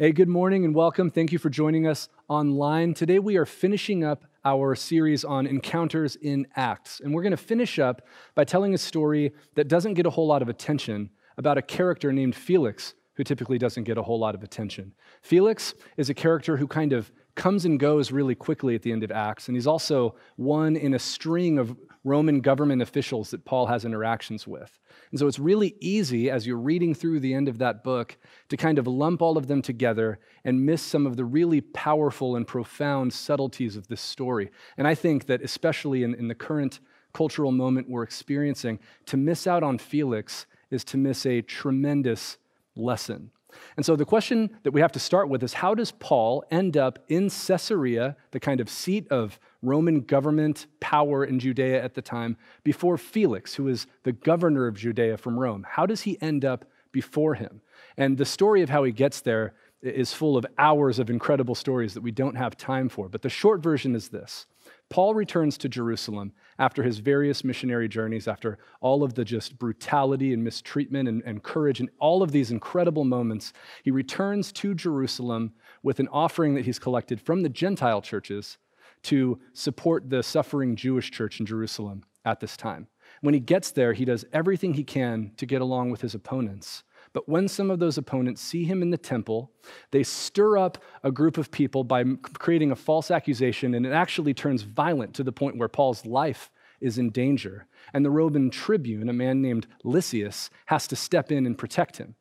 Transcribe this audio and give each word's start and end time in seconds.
Hey, 0.00 0.12
good 0.12 0.30
morning 0.30 0.64
and 0.64 0.74
welcome. 0.74 1.10
Thank 1.10 1.30
you 1.30 1.38
for 1.38 1.50
joining 1.50 1.86
us 1.86 2.08
online. 2.26 2.94
Today 2.94 3.18
we 3.18 3.36
are 3.36 3.44
finishing 3.44 4.02
up 4.02 4.24
our 4.46 4.74
series 4.74 5.26
on 5.26 5.46
encounters 5.46 6.16
in 6.16 6.46
Acts. 6.56 7.00
And 7.00 7.12
we're 7.12 7.20
going 7.20 7.32
to 7.32 7.36
finish 7.36 7.78
up 7.78 8.00
by 8.34 8.44
telling 8.44 8.72
a 8.72 8.78
story 8.78 9.34
that 9.56 9.68
doesn't 9.68 9.92
get 9.92 10.06
a 10.06 10.10
whole 10.10 10.26
lot 10.26 10.40
of 10.40 10.48
attention 10.48 11.10
about 11.36 11.58
a 11.58 11.62
character 11.62 12.14
named 12.14 12.34
Felix, 12.34 12.94
who 13.12 13.24
typically 13.24 13.58
doesn't 13.58 13.84
get 13.84 13.98
a 13.98 14.02
whole 14.02 14.18
lot 14.18 14.34
of 14.34 14.42
attention. 14.42 14.94
Felix 15.20 15.74
is 15.98 16.08
a 16.08 16.14
character 16.14 16.56
who 16.56 16.66
kind 16.66 16.94
of 16.94 17.12
comes 17.34 17.66
and 17.66 17.78
goes 17.78 18.10
really 18.10 18.34
quickly 18.34 18.74
at 18.74 18.80
the 18.80 18.92
end 18.92 19.04
of 19.04 19.12
Acts, 19.12 19.48
and 19.48 19.56
he's 19.58 19.66
also 19.66 20.14
one 20.36 20.76
in 20.76 20.94
a 20.94 20.98
string 20.98 21.58
of 21.58 21.76
Roman 22.02 22.40
government 22.40 22.80
officials 22.80 23.30
that 23.30 23.44
Paul 23.44 23.66
has 23.66 23.84
interactions 23.84 24.46
with. 24.46 24.78
And 25.10 25.20
so 25.20 25.26
it's 25.26 25.38
really 25.38 25.74
easy 25.80 26.30
as 26.30 26.46
you're 26.46 26.56
reading 26.56 26.94
through 26.94 27.20
the 27.20 27.34
end 27.34 27.48
of 27.48 27.58
that 27.58 27.84
book 27.84 28.16
to 28.48 28.56
kind 28.56 28.78
of 28.78 28.86
lump 28.86 29.20
all 29.20 29.36
of 29.36 29.48
them 29.48 29.60
together 29.60 30.18
and 30.44 30.64
miss 30.64 30.80
some 30.80 31.06
of 31.06 31.16
the 31.16 31.24
really 31.24 31.60
powerful 31.60 32.36
and 32.36 32.46
profound 32.46 33.12
subtleties 33.12 33.76
of 33.76 33.88
this 33.88 34.00
story. 34.00 34.50
And 34.78 34.88
I 34.88 34.94
think 34.94 35.26
that, 35.26 35.42
especially 35.42 36.02
in, 36.02 36.14
in 36.14 36.28
the 36.28 36.34
current 36.34 36.80
cultural 37.12 37.52
moment 37.52 37.90
we're 37.90 38.02
experiencing, 38.02 38.78
to 39.06 39.16
miss 39.16 39.46
out 39.46 39.62
on 39.62 39.78
Felix 39.78 40.46
is 40.70 40.84
to 40.84 40.96
miss 40.96 41.26
a 41.26 41.42
tremendous 41.42 42.38
lesson. 42.76 43.30
And 43.76 43.84
so 43.84 43.96
the 43.96 44.04
question 44.04 44.50
that 44.62 44.72
we 44.72 44.80
have 44.80 44.92
to 44.92 44.98
start 44.98 45.28
with 45.28 45.42
is 45.42 45.54
how 45.54 45.74
does 45.74 45.92
Paul 45.92 46.44
end 46.50 46.76
up 46.76 46.98
in 47.08 47.30
Caesarea, 47.30 48.16
the 48.30 48.40
kind 48.40 48.60
of 48.60 48.68
seat 48.68 49.06
of 49.10 49.38
Roman 49.62 50.00
government 50.00 50.66
power 50.80 51.24
in 51.24 51.38
Judea 51.38 51.82
at 51.82 51.94
the 51.94 52.02
time, 52.02 52.36
before 52.64 52.96
Felix, 52.96 53.54
who 53.54 53.68
is 53.68 53.86
the 54.02 54.12
governor 54.12 54.66
of 54.66 54.76
Judea 54.76 55.16
from 55.16 55.38
Rome? 55.38 55.66
How 55.68 55.86
does 55.86 56.02
he 56.02 56.20
end 56.20 56.44
up 56.44 56.64
before 56.92 57.34
him? 57.34 57.60
And 57.96 58.16
the 58.16 58.24
story 58.24 58.62
of 58.62 58.70
how 58.70 58.84
he 58.84 58.92
gets 58.92 59.20
there 59.20 59.54
is 59.82 60.12
full 60.12 60.36
of 60.36 60.44
hours 60.58 60.98
of 60.98 61.08
incredible 61.08 61.54
stories 61.54 61.94
that 61.94 62.02
we 62.02 62.10
don't 62.10 62.36
have 62.36 62.56
time 62.56 62.88
for. 62.88 63.08
But 63.08 63.22
the 63.22 63.30
short 63.30 63.62
version 63.62 63.94
is 63.94 64.08
this 64.08 64.46
Paul 64.90 65.14
returns 65.14 65.56
to 65.58 65.68
Jerusalem 65.68 66.32
after 66.58 66.82
his 66.82 66.98
various 66.98 67.44
missionary 67.44 67.88
journeys, 67.88 68.26
after 68.26 68.58
all 68.80 69.04
of 69.04 69.14
the 69.14 69.24
just 69.24 69.56
brutality 69.56 70.32
and 70.32 70.42
mistreatment 70.42 71.08
and, 71.08 71.22
and, 71.24 71.42
courage 71.44 71.78
and 71.78 71.88
all 72.00 72.24
of 72.24 72.32
these 72.32 72.50
incredible 72.50 73.04
moments. 73.04 73.52
He 73.84 73.92
returns 73.92 74.50
to 74.52 74.74
Jerusalem 74.74 75.52
with 75.84 76.00
an 76.00 76.08
offering 76.08 76.54
that 76.54 76.64
he's 76.64 76.80
collected 76.80 77.20
from 77.20 77.42
the 77.42 77.48
Gentile 77.48 78.02
churches 78.02 78.58
to 79.04 79.40
support 79.52 80.10
the 80.10 80.24
suffering 80.24 80.74
Jewish 80.74 81.12
church 81.12 81.38
in 81.38 81.46
Jerusalem 81.46 82.02
at 82.24 82.40
this 82.40 82.56
time. 82.56 82.88
When 83.20 83.34
he 83.34 83.40
gets 83.40 83.70
there, 83.70 83.92
he 83.92 84.04
does 84.04 84.24
everything 84.32 84.74
he 84.74 84.84
can 84.84 85.32
to 85.36 85.46
get 85.46 85.60
along 85.60 85.90
with 85.90 86.00
his 86.00 86.14
opponents. 86.14 86.84
But 87.12 87.28
when 87.28 87.48
some 87.48 87.70
of 87.70 87.78
those 87.80 87.98
opponents 87.98 88.40
see 88.40 88.64
him 88.64 88.82
in 88.82 88.90
the 88.90 88.96
temple, 88.96 89.50
they 89.90 90.02
stir 90.02 90.56
up 90.56 90.78
a 91.02 91.10
group 91.10 91.38
of 91.38 91.50
people 91.50 91.82
by 91.82 92.04
creating 92.34 92.70
a 92.70 92.76
false 92.76 93.10
accusation, 93.10 93.74
and 93.74 93.84
it 93.84 93.92
actually 93.92 94.32
turns 94.32 94.62
violent 94.62 95.14
to 95.14 95.24
the 95.24 95.32
point 95.32 95.56
where 95.56 95.68
Paul's 95.68 96.06
life 96.06 96.50
is 96.80 96.98
in 96.98 97.10
danger. 97.10 97.66
And 97.92 98.04
the 98.04 98.10
Roman 98.10 98.48
tribune, 98.48 99.08
a 99.08 99.12
man 99.12 99.42
named 99.42 99.66
Lysias, 99.84 100.50
has 100.66 100.86
to 100.86 100.96
step 100.96 101.32
in 101.32 101.46
and 101.46 101.58
protect 101.58 101.96
him. 101.96 102.14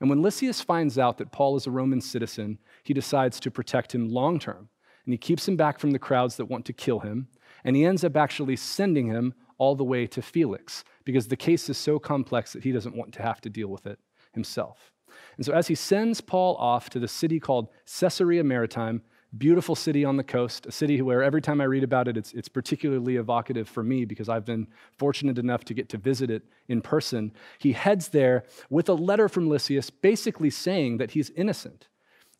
And 0.00 0.10
when 0.10 0.22
Lysias 0.22 0.60
finds 0.60 0.98
out 0.98 1.18
that 1.18 1.32
Paul 1.32 1.56
is 1.56 1.66
a 1.66 1.70
Roman 1.70 2.00
citizen, 2.00 2.58
he 2.82 2.92
decides 2.92 3.40
to 3.40 3.50
protect 3.50 3.94
him 3.94 4.08
long 4.08 4.38
term. 4.38 4.68
And 5.06 5.12
he 5.12 5.18
keeps 5.18 5.48
him 5.48 5.56
back 5.56 5.78
from 5.78 5.92
the 5.92 5.98
crowds 5.98 6.36
that 6.36 6.46
want 6.46 6.64
to 6.66 6.72
kill 6.72 7.00
him. 7.00 7.28
And 7.64 7.76
he 7.76 7.84
ends 7.84 8.04
up 8.04 8.16
actually 8.16 8.56
sending 8.56 9.06
him 9.06 9.34
all 9.64 9.74
the 9.74 9.84
way 9.84 10.06
to 10.06 10.20
Felix 10.20 10.84
because 11.04 11.28
the 11.28 11.36
case 11.36 11.70
is 11.70 11.78
so 11.78 11.98
complex 11.98 12.52
that 12.52 12.64
he 12.64 12.70
doesn't 12.70 12.94
want 12.94 13.14
to 13.14 13.22
have 13.22 13.40
to 13.40 13.48
deal 13.48 13.68
with 13.68 13.86
it 13.86 13.98
himself. 14.34 14.92
And 15.36 15.46
so, 15.46 15.54
as 15.54 15.68
he 15.68 15.74
sends 15.74 16.20
Paul 16.20 16.54
off 16.56 16.90
to 16.90 16.98
the 16.98 17.08
city 17.08 17.40
called 17.40 17.68
Caesarea 17.98 18.44
Maritima, 18.44 19.00
beautiful 19.38 19.74
city 19.74 20.04
on 20.04 20.18
the 20.18 20.24
coast, 20.24 20.66
a 20.66 20.72
city 20.72 21.00
where 21.00 21.22
every 21.22 21.40
time 21.40 21.62
I 21.62 21.64
read 21.64 21.82
about 21.82 22.08
it, 22.08 22.16
it's, 22.18 22.32
it's 22.34 22.48
particularly 22.48 23.16
evocative 23.16 23.66
for 23.68 23.82
me 23.82 24.04
because 24.04 24.28
I've 24.28 24.44
been 24.44 24.66
fortunate 24.98 25.38
enough 25.38 25.64
to 25.64 25.74
get 25.74 25.88
to 25.90 25.98
visit 25.98 26.30
it 26.30 26.42
in 26.68 26.82
person. 26.82 27.32
He 27.58 27.72
heads 27.72 28.08
there 28.08 28.44
with 28.68 28.88
a 28.88 28.94
letter 28.94 29.30
from 29.30 29.48
Lysias 29.48 29.88
basically 29.88 30.50
saying 30.50 30.98
that 30.98 31.12
he's 31.12 31.30
innocent. 31.30 31.88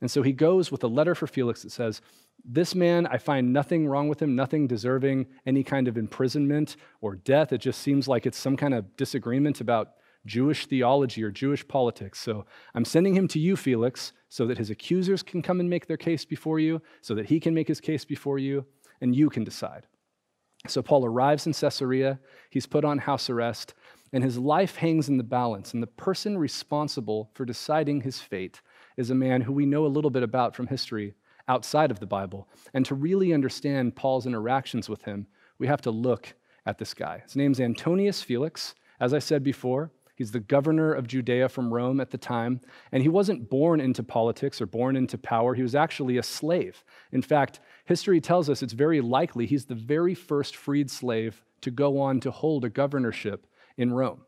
And 0.04 0.10
so 0.10 0.20
he 0.20 0.34
goes 0.34 0.70
with 0.70 0.84
a 0.84 0.86
letter 0.86 1.14
for 1.14 1.26
Felix 1.26 1.62
that 1.62 1.72
says, 1.72 2.02
This 2.44 2.74
man, 2.74 3.06
I 3.06 3.16
find 3.16 3.54
nothing 3.54 3.88
wrong 3.88 4.06
with 4.06 4.20
him, 4.20 4.36
nothing 4.36 4.66
deserving 4.66 5.24
any 5.46 5.64
kind 5.64 5.88
of 5.88 5.96
imprisonment 5.96 6.76
or 7.00 7.14
death. 7.14 7.54
It 7.54 7.62
just 7.62 7.80
seems 7.80 8.06
like 8.06 8.26
it's 8.26 8.36
some 8.36 8.54
kind 8.54 8.74
of 8.74 8.96
disagreement 8.98 9.62
about 9.62 9.92
Jewish 10.26 10.66
theology 10.66 11.24
or 11.24 11.30
Jewish 11.30 11.66
politics. 11.66 12.20
So 12.20 12.44
I'm 12.74 12.84
sending 12.84 13.16
him 13.16 13.26
to 13.28 13.38
you, 13.38 13.56
Felix, 13.56 14.12
so 14.28 14.44
that 14.44 14.58
his 14.58 14.68
accusers 14.68 15.22
can 15.22 15.40
come 15.40 15.58
and 15.58 15.70
make 15.70 15.86
their 15.86 15.96
case 15.96 16.26
before 16.26 16.58
you, 16.58 16.82
so 17.00 17.14
that 17.14 17.30
he 17.30 17.40
can 17.40 17.54
make 17.54 17.68
his 17.68 17.80
case 17.80 18.04
before 18.04 18.38
you, 18.38 18.66
and 19.00 19.16
you 19.16 19.30
can 19.30 19.42
decide. 19.42 19.86
So 20.66 20.82
Paul 20.82 21.06
arrives 21.06 21.46
in 21.46 21.54
Caesarea, 21.54 22.20
he's 22.50 22.66
put 22.66 22.84
on 22.84 22.98
house 22.98 23.30
arrest, 23.30 23.72
and 24.12 24.22
his 24.22 24.36
life 24.36 24.76
hangs 24.76 25.08
in 25.08 25.16
the 25.16 25.24
balance. 25.24 25.72
And 25.72 25.82
the 25.82 25.86
person 25.86 26.36
responsible 26.36 27.30
for 27.32 27.46
deciding 27.46 28.02
his 28.02 28.20
fate 28.20 28.60
is 28.96 29.10
a 29.10 29.14
man 29.14 29.42
who 29.42 29.52
we 29.52 29.66
know 29.66 29.86
a 29.86 29.88
little 29.88 30.10
bit 30.10 30.22
about 30.22 30.54
from 30.54 30.66
history 30.66 31.14
outside 31.48 31.90
of 31.90 32.00
the 32.00 32.06
Bible. 32.06 32.48
And 32.72 32.86
to 32.86 32.94
really 32.94 33.32
understand 33.32 33.96
Paul's 33.96 34.26
interactions 34.26 34.88
with 34.88 35.02
him, 35.02 35.26
we 35.58 35.66
have 35.66 35.82
to 35.82 35.90
look 35.90 36.34
at 36.66 36.78
this 36.78 36.94
guy. 36.94 37.20
His 37.24 37.36
name's 37.36 37.60
Antonius 37.60 38.22
Felix. 38.22 38.74
As 39.00 39.12
I 39.12 39.18
said 39.18 39.42
before, 39.42 39.90
He's 40.14 40.30
the 40.30 40.40
governor 40.40 40.92
of 40.92 41.08
Judea 41.08 41.48
from 41.48 41.74
Rome 41.74 42.00
at 42.00 42.10
the 42.10 42.18
time. 42.18 42.60
And 42.92 43.02
he 43.02 43.08
wasn't 43.08 43.50
born 43.50 43.80
into 43.80 44.02
politics 44.02 44.60
or 44.60 44.66
born 44.66 44.96
into 44.96 45.18
power. 45.18 45.54
He 45.54 45.62
was 45.62 45.74
actually 45.74 46.18
a 46.18 46.22
slave. 46.22 46.84
In 47.10 47.20
fact, 47.20 47.60
history 47.84 48.20
tells 48.20 48.48
us 48.48 48.62
it's 48.62 48.72
very 48.72 49.00
likely 49.00 49.46
he's 49.46 49.64
the 49.64 49.74
very 49.74 50.14
first 50.14 50.54
freed 50.54 50.90
slave 50.90 51.42
to 51.62 51.70
go 51.70 52.00
on 52.00 52.20
to 52.20 52.30
hold 52.30 52.64
a 52.64 52.68
governorship 52.68 53.46
in 53.76 53.92
Rome. 53.92 54.20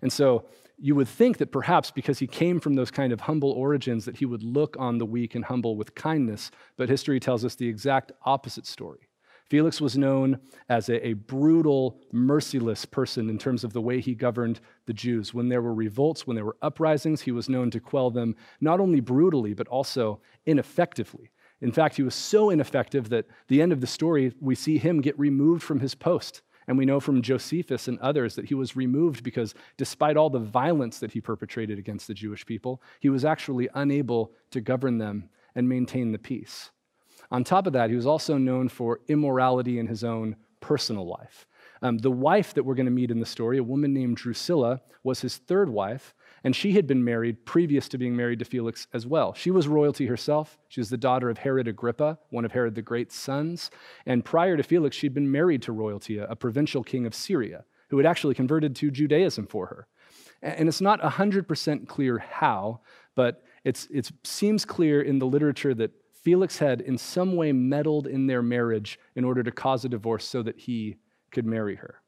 And 0.00 0.12
so 0.12 0.46
you 0.78 0.94
would 0.94 1.08
think 1.08 1.38
that 1.38 1.52
perhaps 1.52 1.90
because 1.90 2.18
he 2.18 2.26
came 2.26 2.60
from 2.60 2.74
those 2.74 2.90
kind 2.90 3.12
of 3.12 3.22
humble 3.22 3.50
origins 3.50 4.04
that 4.04 4.16
he 4.16 4.26
would 4.26 4.42
look 4.42 4.76
on 4.78 4.98
the 4.98 5.06
weak 5.06 5.34
and 5.34 5.44
humble 5.44 5.76
with 5.76 5.94
kindness, 5.94 6.50
but 6.76 6.88
history 6.88 7.18
tells 7.18 7.44
us 7.44 7.56
the 7.56 7.68
exact 7.68 8.12
opposite 8.24 8.66
story. 8.66 9.08
Felix 9.48 9.80
was 9.80 9.96
known 9.96 10.38
as 10.68 10.90
a, 10.90 11.06
a, 11.06 11.12
brutal, 11.14 11.98
merciless 12.12 12.84
person 12.84 13.30
in 13.30 13.38
terms 13.38 13.64
of 13.64 13.72
the 13.72 13.80
way 13.80 13.98
he 13.98 14.14
governed 14.14 14.60
the 14.84 14.92
Jews. 14.92 15.32
When 15.32 15.48
there 15.48 15.62
were 15.62 15.72
revolts, 15.72 16.26
when 16.26 16.34
there 16.34 16.44
were 16.44 16.58
uprisings, 16.60 17.22
he 17.22 17.32
was 17.32 17.48
known 17.48 17.70
to 17.70 17.80
quell 17.80 18.10
them 18.10 18.36
not 18.60 18.78
only 18.78 19.00
brutally, 19.00 19.54
but 19.54 19.66
also 19.68 20.20
ineffectively. 20.44 21.30
In 21.62 21.72
fact, 21.72 21.96
he 21.96 22.02
was 22.02 22.14
so 22.14 22.50
ineffective 22.50 23.08
that 23.08 23.26
the 23.48 23.62
end 23.62 23.72
of 23.72 23.80
the 23.80 23.86
story, 23.86 24.32
we 24.38 24.54
see 24.54 24.76
him 24.76 25.00
get 25.00 25.18
removed 25.18 25.62
from 25.62 25.80
his 25.80 25.94
post. 25.94 26.42
And 26.68 26.76
we 26.76 26.84
know 26.84 27.00
from 27.00 27.22
Josephus 27.22 27.88
and 27.88 27.98
others 27.98 28.34
that 28.34 28.44
he 28.44 28.54
was 28.54 28.76
removed 28.76 29.24
because, 29.24 29.54
despite 29.78 30.18
all 30.18 30.28
the 30.28 30.38
violence 30.38 30.98
that 30.98 31.12
he 31.12 31.20
perpetrated 31.20 31.78
against 31.78 32.06
the 32.06 32.14
Jewish 32.14 32.44
people, 32.44 32.82
he 33.00 33.08
was 33.08 33.24
actually 33.24 33.70
unable 33.74 34.32
to 34.50 34.60
govern 34.60 34.98
them 34.98 35.30
and 35.54 35.66
maintain 35.66 36.12
the 36.12 36.18
peace. 36.18 36.70
On 37.30 37.42
top 37.42 37.66
of 37.66 37.72
that, 37.72 37.88
he 37.88 37.96
was 37.96 38.06
also 38.06 38.36
known 38.36 38.68
for 38.68 39.00
immorality 39.08 39.78
in 39.78 39.86
his 39.86 40.04
own 40.04 40.36
personal 40.60 41.06
life. 41.06 41.46
Um, 41.80 41.98
the 41.98 42.10
wife 42.10 42.52
that 42.54 42.64
we're 42.64 42.74
going 42.74 42.86
to 42.86 42.92
meet 42.92 43.10
in 43.10 43.20
the 43.20 43.26
story, 43.26 43.58
a 43.58 43.62
woman 43.62 43.94
named 43.94 44.18
Drusilla, 44.18 44.82
was 45.02 45.20
his 45.20 45.38
third 45.38 45.70
wife, 45.70 46.14
and 46.44 46.54
she 46.54 46.72
had 46.72 46.86
been 46.86 47.04
married 47.04 47.44
previous 47.44 47.88
to 47.88 47.98
being 47.98 48.16
married 48.16 48.38
to 48.38 48.44
Felix 48.44 48.86
as 48.92 49.06
well. 49.06 49.34
She 49.34 49.50
was 49.50 49.68
royalty 49.68 50.06
herself. 50.06 50.58
She 50.68 50.80
was 50.80 50.90
the 50.90 50.96
daughter 50.96 51.30
of 51.30 51.38
Herod 51.38 51.68
Agrippa, 51.68 52.18
one 52.30 52.44
of 52.44 52.52
Herod 52.52 52.74
the 52.74 52.82
Great's 52.82 53.16
sons. 53.16 53.70
And 54.06 54.24
prior 54.24 54.56
to 54.56 54.62
Felix, 54.62 54.96
she'd 54.96 55.14
been 55.14 55.30
married 55.30 55.62
to 55.62 55.72
royalty, 55.72 56.18
a 56.18 56.36
provincial 56.36 56.82
king 56.82 57.06
of 57.06 57.14
Syria, 57.14 57.64
who 57.90 57.96
had 57.96 58.06
actually 58.06 58.34
converted 58.34 58.76
to 58.76 58.90
Judaism 58.90 59.46
for 59.46 59.66
her. 59.66 59.86
And 60.42 60.68
it's 60.68 60.80
not 60.80 61.00
100% 61.00 61.88
clear 61.88 62.18
how, 62.18 62.80
but 63.14 63.42
it 63.64 64.10
seems 64.22 64.64
clear 64.64 65.02
in 65.02 65.18
the 65.18 65.26
literature 65.26 65.74
that 65.74 65.90
Felix 66.12 66.58
had 66.58 66.80
in 66.80 66.98
some 66.98 67.36
way 67.36 67.52
meddled 67.52 68.06
in 68.06 68.26
their 68.26 68.42
marriage 68.42 68.98
in 69.16 69.24
order 69.24 69.42
to 69.42 69.50
cause 69.50 69.84
a 69.84 69.88
divorce 69.88 70.24
so 70.24 70.42
that 70.42 70.58
he 70.58 70.96
could 71.30 71.46
marry 71.46 71.76
her. 71.76 72.00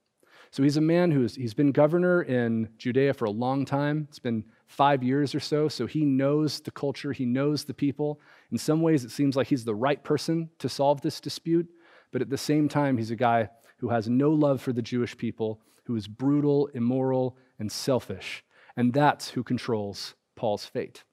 So 0.53 0.65
he's 0.65 0.77
a 0.77 0.81
man 0.81 1.13
who's 1.13 1.37
he's 1.37 1.55
been 1.55 1.71
governor 1.71 2.23
in 2.23 2.69
Judea 2.77 3.15
for 3.15 3.27
a 3.27 3.31
long 3.31 3.65
time. 3.65 4.07
It's 4.09 4.19
been 4.19 4.45
five 4.67 5.03
years 5.03 5.35
or 5.35 5.41
so, 5.41 5.69
so 5.69 5.87
he 5.87 6.05
knows 6.05 6.61
the 6.61 6.73
culture, 6.73 7.13
he 7.13 7.25
knows 7.25 7.65
the 7.65 7.75
people. 7.75 8.21
In 8.51 8.59
some 8.59 8.83
ways, 8.83 9.05
it 9.05 9.11
seems 9.11 9.37
like 9.37 9.47
he's 9.47 9.65
the 9.65 9.75
right 9.75 10.03
person 10.03 10.51
to 10.59 10.69
solve 10.69 11.01
this 11.01 11.21
dispute, 11.21 11.69
but 12.13 12.23
at 12.23 12.31
the 12.31 12.39
same 12.39 12.69
time, 12.69 12.97
he's 12.97 13.11
a 13.11 13.17
guy 13.17 13.49
who 13.79 13.91
has 13.91 14.09
no 14.09 14.31
love 14.31 14.61
for 14.61 14.73
the 14.73 14.83
Jewish 14.83 15.17
people, 15.17 15.61
who 15.85 15.97
is 15.97 16.09
brutal, 16.09 16.69
immoral, 16.75 17.37
and 17.59 17.71
selfish. 17.71 18.45
And 18.77 18.93
that's 18.93 19.31
who 19.31 19.43
controls 19.43 20.15
Paul's 20.37 20.65
fate. 20.65 21.05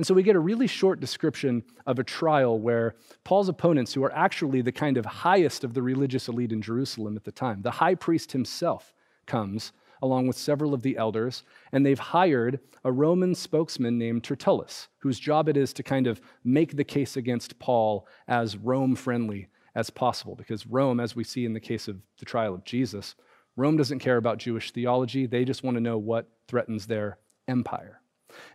And 0.00 0.06
so 0.06 0.14
we 0.14 0.22
get 0.22 0.34
a 0.34 0.40
really 0.40 0.66
short 0.66 0.98
description 0.98 1.62
of 1.84 1.98
a 1.98 2.02
trial 2.02 2.58
where 2.58 2.94
Paul's 3.22 3.50
opponents, 3.50 3.92
who 3.92 4.02
are 4.02 4.16
actually 4.16 4.62
the 4.62 4.72
kind 4.72 4.96
of 4.96 5.04
highest 5.04 5.62
of 5.62 5.74
the 5.74 5.82
religious 5.82 6.26
elite 6.26 6.52
in 6.52 6.62
Jerusalem 6.62 7.18
at 7.18 7.24
the 7.24 7.30
time, 7.30 7.60
the 7.60 7.70
high 7.70 7.94
priest 7.94 8.32
himself 8.32 8.94
comes 9.26 9.72
along 10.00 10.26
with 10.26 10.38
several 10.38 10.72
of 10.72 10.80
the 10.80 10.96
elders, 10.96 11.42
and 11.72 11.84
they've 11.84 11.98
hired 11.98 12.60
a 12.82 12.90
Roman 12.90 13.34
spokesman 13.34 13.98
named 13.98 14.24
Tertullus, 14.24 14.88
whose 15.00 15.20
job 15.20 15.50
it 15.50 15.58
is 15.58 15.74
to 15.74 15.82
kind 15.82 16.06
of 16.06 16.18
make 16.44 16.76
the 16.76 16.82
case 16.82 17.18
against 17.18 17.58
Paul 17.58 18.08
as 18.26 18.56
Rome 18.56 18.96
friendly 18.96 19.48
as 19.74 19.90
possible. 19.90 20.34
Because 20.34 20.66
Rome, 20.66 20.98
as 20.98 21.14
we 21.14 21.24
see 21.24 21.44
in 21.44 21.52
the 21.52 21.60
case 21.60 21.88
of 21.88 22.00
the 22.18 22.24
trial 22.24 22.54
of 22.54 22.64
Jesus, 22.64 23.16
Rome 23.54 23.76
doesn't 23.76 23.98
care 23.98 24.16
about 24.16 24.38
Jewish 24.38 24.70
theology, 24.70 25.26
they 25.26 25.44
just 25.44 25.62
want 25.62 25.74
to 25.74 25.82
know 25.82 25.98
what 25.98 26.26
threatens 26.48 26.86
their 26.86 27.18
empire. 27.46 28.00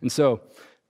And 0.01 0.11
so, 0.11 0.41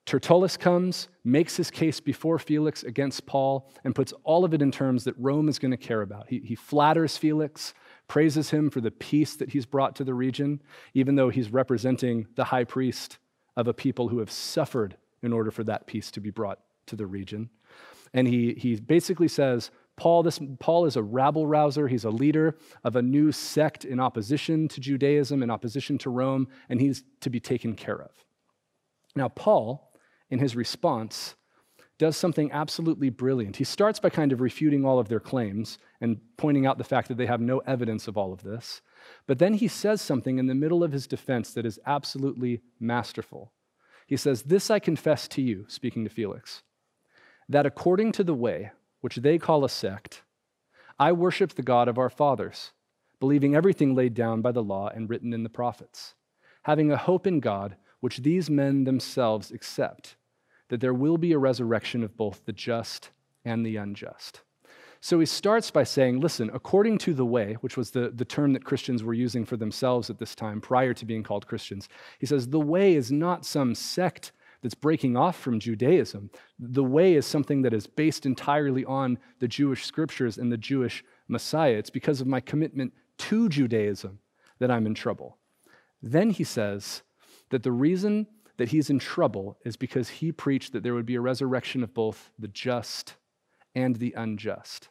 Tertullus 0.05 0.55
comes, 0.55 1.07
makes 1.23 1.57
his 1.57 1.71
case 1.71 1.99
before 1.99 2.37
Felix 2.37 2.83
against 2.83 3.25
Paul, 3.25 3.67
and 3.83 3.95
puts 3.95 4.13
all 4.23 4.45
of 4.45 4.53
it 4.53 4.61
in 4.61 4.71
terms 4.71 5.03
that 5.03 5.15
Rome 5.17 5.49
is 5.49 5.57
going 5.57 5.71
to 5.71 5.77
care 5.77 6.03
about. 6.03 6.27
He, 6.29 6.39
he, 6.39 6.53
flatters 6.53 7.17
Felix, 7.17 7.73
praises 8.07 8.51
him 8.51 8.69
for 8.69 8.81
the 8.81 8.91
peace 8.91 9.35
that 9.35 9.49
he's 9.49 9.65
brought 9.65 9.95
to 9.95 10.03
the 10.03 10.13
region, 10.13 10.61
even 10.93 11.15
though 11.15 11.29
he's 11.29 11.51
representing 11.51 12.27
the 12.35 12.43
high 12.43 12.65
priest 12.65 13.17
of 13.57 13.67
a 13.67 13.73
people 13.73 14.09
who 14.09 14.19
have 14.19 14.29
suffered 14.29 14.95
in 15.23 15.33
order 15.33 15.49
for 15.49 15.63
that 15.63 15.87
peace 15.87 16.11
to 16.11 16.19
be 16.19 16.29
brought 16.29 16.59
to 16.85 16.95
the 16.95 17.07
region. 17.07 17.49
And 18.13 18.27
he, 18.27 18.53
he 18.53 18.75
basically 18.75 19.27
says, 19.27 19.71
Paul, 19.97 20.23
this, 20.23 20.39
Paul 20.59 20.85
is 20.85 20.97
a 20.97 21.03
rabble 21.03 21.47
rouser. 21.47 21.87
He's 21.87 22.03
a 22.03 22.09
leader 22.11 22.57
of 22.83 22.95
a 22.95 23.01
new 23.01 23.31
sect 23.31 23.85
in 23.85 23.99
opposition 23.99 24.67
to 24.67 24.79
Judaism, 24.79 25.41
in 25.41 25.49
opposition 25.49 25.97
to 25.99 26.09
Rome, 26.11 26.47
and 26.69 26.79
he's 26.79 27.03
to 27.21 27.29
be 27.31 27.39
taken 27.39 27.73
care 27.75 28.01
of. 28.01 28.11
Now, 29.15 29.29
Paul 29.29 29.84
in 30.29 30.39
his 30.39 30.55
response, 30.55 31.35
does 31.97 32.17
something 32.17 32.51
absolutely 32.51 33.09
brilliant. 33.09 33.55
He 33.55 33.63
starts 33.63 33.99
by 33.99 34.09
kind 34.09 34.33
of 34.33 34.41
refuting 34.41 34.85
all 34.85 34.99
of 34.99 35.07
their 35.07 35.19
claims 35.19 35.77
and 36.01 36.19
pointing 36.35 36.65
out 36.65 36.77
the 36.77 36.83
fact 36.83 37.07
that 37.07 37.17
they 37.17 37.25
have 37.25 37.39
no 37.39 37.59
evidence 37.59 38.07
of 38.07 38.17
all 38.17 38.33
of 38.33 38.43
this. 38.43 38.81
But 39.27 39.39
then 39.39 39.53
he 39.53 39.67
says 39.67 40.01
something 40.01 40.37
in 40.37 40.47
the 40.47 40.55
middle 40.55 40.83
of 40.83 40.91
his 40.91 41.07
defense 41.07 41.53
that 41.53 41.65
is 41.65 41.79
absolutely 41.85 42.61
masterful. 42.79 43.53
He 44.07 44.17
says, 44.17 44.43
This 44.43 44.69
I 44.69 44.79
confess 44.79 45.27
to 45.29 45.41
you, 45.41 45.65
speaking 45.69 46.03
to 46.03 46.09
Felix, 46.09 46.63
that 47.47 47.65
according 47.65 48.11
to 48.13 48.23
the 48.23 48.33
way 48.33 48.71
which 49.01 49.17
they 49.17 49.37
call 49.37 49.63
a 49.63 49.69
sect, 49.69 50.23
I 50.99 51.11
worship 51.11 51.53
the 51.53 51.61
God 51.61 51.87
of 51.87 51.97
our 51.97 52.09
fathers, 52.09 52.71
believing 53.19 53.55
everything 53.55 53.95
laid 53.95 54.13
down 54.13 54.41
by 54.41 54.51
the 54.51 54.63
law 54.63 54.89
and 54.89 55.09
written 55.09 55.33
in 55.33 55.43
the 55.43 55.49
prophets, 55.49 56.15
having 56.63 56.91
a 56.91 56.97
hope 56.97 57.25
in 57.25 57.39
God 57.39 57.77
which 57.99 58.17
these 58.17 58.49
men 58.49 58.83
themselves 58.83 59.51
accept, 59.51 60.15
that 60.69 60.81
there 60.81 60.93
will 60.93 61.17
be 61.17 61.31
a 61.31 61.37
resurrection 61.37 62.03
of 62.03 62.17
both 62.17 62.45
the 62.45 62.53
just 62.53 63.09
and 63.43 63.65
the 63.65 63.77
unjust. 63.77 64.41
So 65.01 65.19
he 65.19 65.25
starts 65.27 65.69
by 65.69 65.83
saying, 65.83 66.19
listen, 66.19 66.49
according 66.53 66.97
to 66.99 67.13
the 67.13 67.25
way, 67.25 67.57
which 67.61 67.77
was 67.77 67.91
the, 67.91 68.11
the 68.15 68.25
term 68.25 68.53
that 68.53 68.65
Christians 68.65 69.03
were 69.03 69.13
using 69.13 69.45
for 69.45 69.55
themselves 69.55 70.09
at 70.09 70.17
this 70.17 70.33
time 70.33 70.59
prior 70.59 70.95
to 70.95 71.05
being 71.05 71.21
called 71.21 71.45
Christians, 71.45 71.89
he 72.19 72.25
says, 72.25 72.47
the 72.47 72.59
way 72.59 72.95
is 72.95 73.11
not 73.11 73.45
some 73.45 73.75
sect 73.75 74.31
that's 74.63 74.73
breaking 74.73 75.15
off 75.15 75.37
from 75.37 75.59
Judaism. 75.59 76.31
The 76.57 76.83
way 76.83 77.13
is 77.13 77.27
something 77.27 77.61
that 77.61 77.73
is 77.73 77.85
based 77.85 78.25
entirely 78.25 78.83
on 78.85 79.19
the 79.37 79.47
Jewish 79.47 79.85
scriptures 79.85 80.39
and 80.39 80.51
the 80.51 80.57
Jewish 80.57 81.03
Messiah. 81.27 81.73
It's 81.75 81.91
because 81.91 82.19
of 82.19 82.25
my 82.25 82.39
commitment 82.39 82.91
to 83.19 83.47
Judaism 83.47 84.17
that 84.57 84.71
I'm 84.71 84.87
in 84.87 84.95
trouble. 84.95 85.37
Then 86.01 86.31
he 86.31 86.43
says, 86.43 87.03
that 87.49 87.63
the 87.63 87.71
reason 87.71 88.27
that 88.57 88.69
he's 88.69 88.89
in 88.89 88.99
trouble 88.99 89.57
is 89.65 89.75
because 89.75 90.09
he 90.09 90.31
preached 90.31 90.73
that 90.73 90.83
there 90.83 90.93
would 90.93 91.05
be 91.05 91.15
a 91.15 91.21
resurrection 91.21 91.83
of 91.83 91.93
both 91.93 92.31
the 92.39 92.47
just 92.47 93.15
and 93.73 93.97
the 93.97 94.13
unjust. 94.15 94.89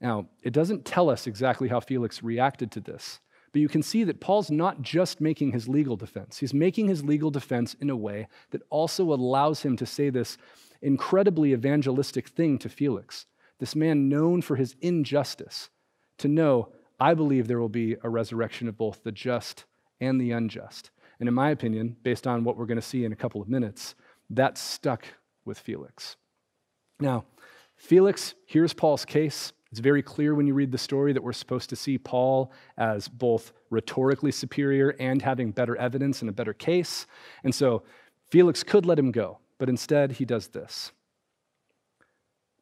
Now, 0.00 0.28
it 0.42 0.52
doesn't 0.52 0.84
tell 0.84 1.10
us 1.10 1.26
exactly 1.26 1.68
how 1.68 1.80
Felix 1.80 2.22
reacted 2.22 2.70
to 2.72 2.80
this, 2.80 3.20
but 3.52 3.60
you 3.60 3.68
can 3.68 3.82
see 3.82 4.04
that 4.04 4.20
Paul's 4.20 4.50
not 4.50 4.82
just 4.82 5.20
making 5.20 5.52
his 5.52 5.68
legal 5.68 5.96
defense. 5.96 6.38
He's 6.38 6.54
making 6.54 6.88
his 6.88 7.04
legal 7.04 7.30
defense 7.30 7.74
in 7.80 7.90
a 7.90 7.96
way 7.96 8.28
that 8.50 8.62
also 8.70 9.12
allows 9.12 9.62
him 9.62 9.76
to 9.76 9.86
say 9.86 10.10
this 10.10 10.36
incredibly 10.82 11.52
evangelistic 11.52 12.28
thing 12.28 12.58
to 12.58 12.68
Felix, 12.68 13.26
this 13.58 13.74
man 13.74 14.08
known 14.08 14.42
for 14.42 14.56
his 14.56 14.76
injustice, 14.80 15.70
to 16.18 16.28
know, 16.28 16.68
I 17.00 17.14
believe 17.14 17.48
there 17.48 17.58
will 17.58 17.68
be 17.68 17.96
a 18.02 18.08
resurrection 18.08 18.68
of 18.68 18.76
both 18.76 19.02
the 19.02 19.12
just 19.12 19.64
and 20.00 20.20
the 20.20 20.32
unjust. 20.32 20.90
And 21.20 21.28
in 21.28 21.34
my 21.34 21.50
opinion, 21.50 21.96
based 22.02 22.26
on 22.26 22.44
what 22.44 22.56
we're 22.56 22.66
going 22.66 22.76
to 22.76 22.82
see 22.82 23.04
in 23.04 23.12
a 23.12 23.16
couple 23.16 23.42
of 23.42 23.48
minutes, 23.48 23.94
that 24.30 24.56
stuck 24.58 25.04
with 25.44 25.58
Felix. 25.58 26.16
Now, 27.00 27.24
Felix 27.76 28.34
hears 28.46 28.72
Paul's 28.72 29.04
case. 29.04 29.52
It's 29.70 29.80
very 29.80 30.02
clear 30.02 30.34
when 30.34 30.46
you 30.46 30.54
read 30.54 30.72
the 30.72 30.78
story 30.78 31.12
that 31.12 31.22
we're 31.22 31.32
supposed 31.32 31.70
to 31.70 31.76
see 31.76 31.98
Paul 31.98 32.52
as 32.76 33.08
both 33.08 33.52
rhetorically 33.70 34.32
superior 34.32 34.94
and 34.98 35.20
having 35.20 35.50
better 35.50 35.76
evidence 35.76 36.20
and 36.20 36.28
a 36.28 36.32
better 36.32 36.54
case. 36.54 37.06
And 37.44 37.54
so 37.54 37.82
Felix 38.30 38.62
could 38.62 38.86
let 38.86 38.98
him 38.98 39.12
go, 39.12 39.38
but 39.58 39.68
instead 39.68 40.12
he 40.12 40.24
does 40.24 40.48
this. 40.48 40.92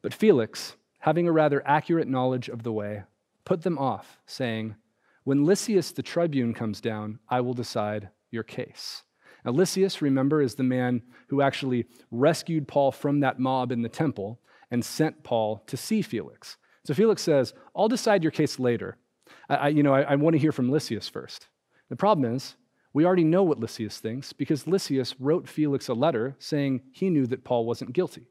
But 0.02 0.14
Felix, 0.14 0.76
having 1.00 1.28
a 1.28 1.32
rather 1.32 1.66
accurate 1.66 2.08
knowledge 2.08 2.48
of 2.48 2.62
the 2.62 2.72
way, 2.72 3.04
put 3.44 3.62
them 3.62 3.78
off, 3.78 4.18
saying, 4.26 4.76
When 5.24 5.44
Lysias 5.44 5.92
the 5.92 6.02
tribune 6.02 6.54
comes 6.54 6.80
down, 6.80 7.20
I 7.28 7.40
will 7.40 7.54
decide 7.54 8.10
your 8.30 8.42
case. 8.42 9.02
Now, 9.44 9.52
Lysias, 9.52 10.02
remember, 10.02 10.42
is 10.42 10.56
the 10.56 10.62
man 10.62 11.02
who 11.28 11.40
actually 11.40 11.86
rescued 12.10 12.66
Paul 12.66 12.90
from 12.90 13.20
that 13.20 13.38
mob 13.38 13.70
in 13.70 13.82
the 13.82 13.88
temple 13.88 14.40
and 14.70 14.84
sent 14.84 15.22
Paul 15.22 15.62
to 15.68 15.76
see 15.76 16.02
Felix. 16.02 16.56
So 16.84 16.94
Felix 16.94 17.22
says, 17.22 17.54
I'll 17.74 17.88
decide 17.88 18.22
your 18.22 18.32
case 18.32 18.58
later. 18.58 18.96
I, 19.48 19.68
you 19.68 19.82
know, 19.82 19.94
I, 19.94 20.02
I 20.02 20.16
want 20.16 20.34
to 20.34 20.40
hear 20.40 20.52
from 20.52 20.70
Lysias 20.70 21.08
first. 21.08 21.48
The 21.88 21.96
problem 21.96 22.34
is, 22.34 22.56
we 22.92 23.04
already 23.04 23.24
know 23.24 23.42
what 23.42 23.60
Lysias 23.60 23.98
thinks 23.98 24.32
because 24.32 24.66
Lysias 24.66 25.14
wrote 25.20 25.48
Felix 25.48 25.88
a 25.88 25.94
letter 25.94 26.34
saying 26.38 26.80
he 26.92 27.10
knew 27.10 27.26
that 27.26 27.44
Paul 27.44 27.66
wasn't 27.66 27.92
guilty. 27.92 28.26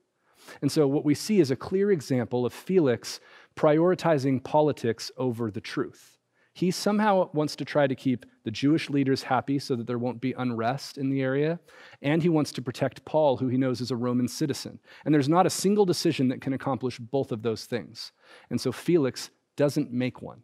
And 0.61 0.71
so 0.71 0.87
what 0.87 1.05
we 1.05 1.15
see 1.15 1.39
is 1.39 1.51
a 1.51 1.55
clear 1.55 1.91
example 1.91 2.45
of 2.45 2.53
Felix 2.53 3.19
prioritizing 3.55 4.43
politics 4.43 5.11
over 5.17 5.51
the 5.51 5.61
truth. 5.61 6.14
He 6.55 6.71
somehow 6.71 7.29
wants 7.33 7.57
to 7.57 7.65
try 7.65 7.85
to 7.85 7.95
keep 7.95 8.25
the 8.45 8.49
Jewish 8.49 8.89
leaders 8.89 9.23
happy 9.23 9.59
so 9.59 9.75
that 9.75 9.87
there 9.87 9.97
won't 9.97 10.21
be 10.21 10.31
unrest 10.31 10.97
in 10.97 11.09
the 11.09 11.21
area. 11.21 11.59
And 12.01 12.23
he 12.23 12.29
wants 12.29 12.53
to 12.53 12.61
protect 12.61 13.03
Paul, 13.03 13.35
who 13.35 13.49
he 13.49 13.57
knows 13.57 13.81
is 13.81 13.91
a 13.91 13.95
Roman 13.97 14.29
citizen. 14.29 14.79
And 15.03 15.13
there's 15.13 15.27
not 15.27 15.45
a 15.45 15.49
single 15.49 15.85
decision 15.85 16.29
that 16.29 16.39
can 16.39 16.53
accomplish 16.53 16.97
both 16.97 17.33
of 17.33 17.41
those 17.41 17.65
things. 17.65 18.13
And 18.49 18.61
so 18.61 18.71
Felix 18.71 19.31
doesn't 19.57 19.91
make 19.91 20.21
one. 20.21 20.43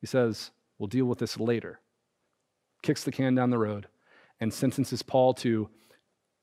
He 0.00 0.06
says, 0.06 0.52
We'll 0.78 0.86
deal 0.86 1.06
with 1.06 1.18
this 1.18 1.40
later. 1.40 1.80
Kicks 2.82 3.02
the 3.02 3.10
can 3.10 3.34
down 3.34 3.50
the 3.50 3.58
road 3.58 3.88
and 4.38 4.54
sentences 4.54 5.02
Paul 5.02 5.34
to 5.34 5.68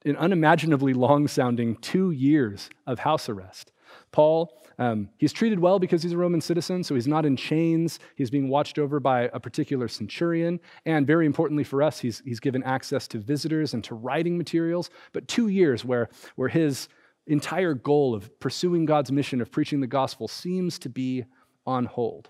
an 0.03 0.18
unimaginably 0.18 0.94
long 0.94 1.29
sounding 1.29 1.77
two 1.77 2.11
years 2.11 2.69
of 2.85 3.00
house 3.00 3.29
arrest. 3.29 3.71
Paul, 4.11 4.61
um, 4.78 5.09
he's 5.18 5.33
treated 5.33 5.59
well 5.59 5.80
because 5.80 6.04
he's 6.04 6.11
a 6.11 6.18
Roman 6.18 6.42
citizen, 6.42 6.83
so 6.83 6.95
he's 6.95 7.07
not 7.07 7.25
in 7.25 7.35
chains. 7.35 7.99
He's 8.16 8.30
being 8.30 8.49
watched 8.49 8.78
over 8.78 8.99
by 8.99 9.30
a 9.33 9.40
particular 9.40 9.87
centurion. 9.87 10.59
And 10.85 11.07
very 11.07 11.25
importantly 11.25 11.64
for 11.64 11.81
us, 11.81 11.99
he's, 11.99 12.21
he's 12.25 12.40
given 12.40 12.64
access 12.64 13.07
to 13.09 13.19
visitors 13.19 13.73
and 13.73 13.83
to 13.85 13.95
writing 13.95 14.37
materials. 14.37 14.90
But 15.14 15.28
two 15.28 15.47
years 15.47 15.85
where, 15.85 16.09
where 16.35 16.49
his 16.49 16.87
entire 17.28 17.73
goal 17.73 18.14
of 18.14 18.40
pursuing 18.40 18.85
God's 18.85 19.11
mission 19.11 19.42
of 19.42 19.52
preaching 19.52 19.80
the 19.80 19.87
gospel 19.87 20.28
seems 20.28 20.78
to 20.80 20.90
be 20.90 21.25
on 21.66 21.85
hold. 21.85 22.30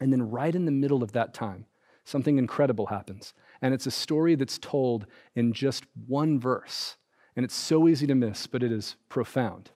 And 0.00 0.12
then, 0.12 0.30
right 0.30 0.54
in 0.54 0.64
the 0.64 0.72
middle 0.72 1.02
of 1.02 1.12
that 1.12 1.34
time, 1.34 1.66
something 2.04 2.38
incredible 2.38 2.86
happens. 2.86 3.34
And 3.62 3.74
it's 3.74 3.86
a 3.86 3.90
story 3.90 4.34
that's 4.34 4.58
told 4.58 5.06
in 5.34 5.52
just 5.52 5.84
one 6.06 6.40
verse. 6.40 6.96
And 7.36 7.44
it's 7.44 7.54
so 7.54 7.86
easy 7.86 8.06
to 8.06 8.14
miss, 8.14 8.46
but 8.46 8.62
it 8.62 8.72
is 8.72 8.96
profound. 9.08 9.70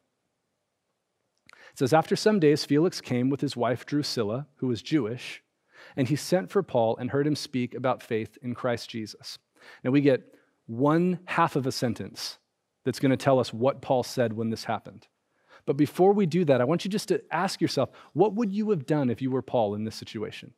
It 1.74 1.78
says, 1.78 1.92
After 1.92 2.14
some 2.14 2.38
days, 2.38 2.64
Felix 2.64 3.00
came 3.00 3.30
with 3.30 3.40
his 3.40 3.56
wife 3.56 3.84
Drusilla, 3.84 4.46
who 4.56 4.68
was 4.68 4.80
Jewish, 4.80 5.42
and 5.96 6.08
he 6.08 6.14
sent 6.14 6.50
for 6.50 6.62
Paul 6.62 6.96
and 6.96 7.10
heard 7.10 7.26
him 7.26 7.34
speak 7.34 7.74
about 7.74 8.00
faith 8.00 8.38
in 8.42 8.54
Christ 8.54 8.88
Jesus. 8.88 9.38
Now 9.82 9.90
we 9.90 10.00
get 10.00 10.22
one 10.66 11.18
half 11.24 11.56
of 11.56 11.66
a 11.66 11.72
sentence 11.72 12.38
that's 12.84 13.00
going 13.00 13.10
to 13.10 13.16
tell 13.16 13.40
us 13.40 13.52
what 13.52 13.82
Paul 13.82 14.04
said 14.04 14.32
when 14.32 14.50
this 14.50 14.64
happened. 14.64 15.08
But 15.66 15.76
before 15.76 16.12
we 16.12 16.26
do 16.26 16.44
that, 16.44 16.60
I 16.60 16.64
want 16.64 16.84
you 16.84 16.90
just 16.90 17.08
to 17.08 17.22
ask 17.32 17.60
yourself, 17.60 17.90
what 18.12 18.34
would 18.34 18.52
you 18.52 18.70
have 18.70 18.86
done 18.86 19.10
if 19.10 19.20
you 19.20 19.32
were 19.32 19.42
Paul 19.42 19.74
in 19.74 19.84
this 19.84 19.96
situation? 19.96 20.52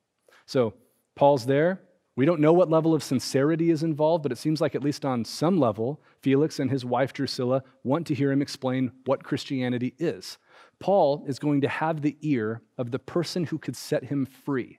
So, 0.45 0.75
Paul's 1.15 1.47
there. 1.47 1.81
We 2.15 2.27
don't 2.27 2.41
know 2.41 2.53
what 2.53 2.71
level 2.71 2.95
of 2.95 3.03
sincerity 3.03 3.71
is 3.71 3.83
involved, 3.83 4.23
but 4.23 4.33
it 4.33 4.39
seems 4.39 4.61
like, 4.61 4.75
at 4.75 4.85
least 4.85 5.05
on 5.05 5.25
some 5.25 5.59
level, 5.59 6.03
Felix 6.21 6.59
and 6.59 6.71
his 6.71 6.85
wife 6.85 7.13
Drusilla 7.13 7.63
want 7.85 8.07
to 8.09 8.15
hear 8.15 8.33
him 8.33 8.43
explain 8.43 8.93
what 9.07 9.23
Christianity 9.23 9.95
is. 9.99 10.39
Paul 10.79 11.25
is 11.27 11.39
going 11.39 11.63
to 11.63 11.69
have 11.69 12.03
the 12.03 12.17
ear 12.21 12.63
of 12.77 12.91
the 12.91 12.99
person 12.99 13.45
who 13.45 13.59
could 13.59 13.77
set 13.77 14.05
him 14.05 14.27
free. 14.27 14.79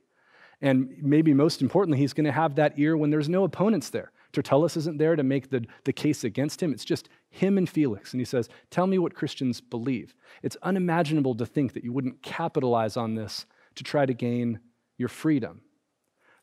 And 0.62 0.96
maybe 1.02 1.34
most 1.34 1.62
importantly, 1.62 2.00
he's 2.00 2.14
going 2.14 2.26
to 2.26 2.32
have 2.32 2.56
that 2.56 2.78
ear 2.78 2.98
when 2.98 3.10
there's 3.10 3.30
no 3.30 3.44
opponents 3.44 3.90
there. 3.90 4.12
Tertullus 4.34 4.76
isn't 4.76 4.98
there 4.98 5.16
to 5.16 5.24
make 5.24 5.50
the, 5.50 5.66
the 5.86 5.94
case 5.94 6.24
against 6.24 6.62
him. 6.62 6.74
It's 6.74 6.86
just 6.86 7.10
him 7.30 7.58
and 7.58 7.70
Felix. 7.70 8.14
And 8.14 8.22
he 8.22 8.26
says, 8.26 8.50
Tell 8.70 8.88
me 8.88 8.98
what 8.98 9.16
Christians 9.16 9.62
believe. 9.62 10.16
It's 10.44 10.58
unimaginable 10.64 11.36
to 11.36 11.46
think 11.46 11.74
that 11.74 11.84
you 11.84 11.94
wouldn't 11.94 12.22
capitalize 12.22 12.98
on 12.98 13.16
this 13.16 13.46
to 13.76 13.84
try 13.84 14.06
to 14.06 14.14
gain 14.14 14.60
your 14.98 15.10
freedom. 15.10 15.62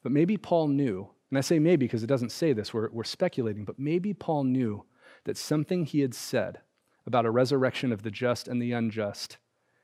But 0.03 0.13
maybe 0.13 0.37
Paul 0.37 0.69
knew 0.69 1.11
and 1.35 1.39
I 1.41 1.41
say 1.41 1.59
maybe 1.59 1.87
because 1.87 2.05
it 2.05 2.07
doesn't 2.07 2.31
say 2.31 2.53
this, 2.53 2.73
we're, 2.73 2.91
we're 2.93 3.03
speculating, 3.03 3.65
but 3.65 3.77
maybe 3.77 4.15
Paul 4.15 4.45
knew 4.45 4.85
that 5.25 5.37
something 5.37 5.85
he 5.85 5.99
had 5.99 6.15
said 6.15 6.61
about 7.07 7.27
a 7.27 7.31
resurrection 7.31 7.93
of 7.93 8.03
the 8.03 8.11
just 8.11 8.49
and 8.49 8.61
the 8.61 8.73
unjust 8.73 9.39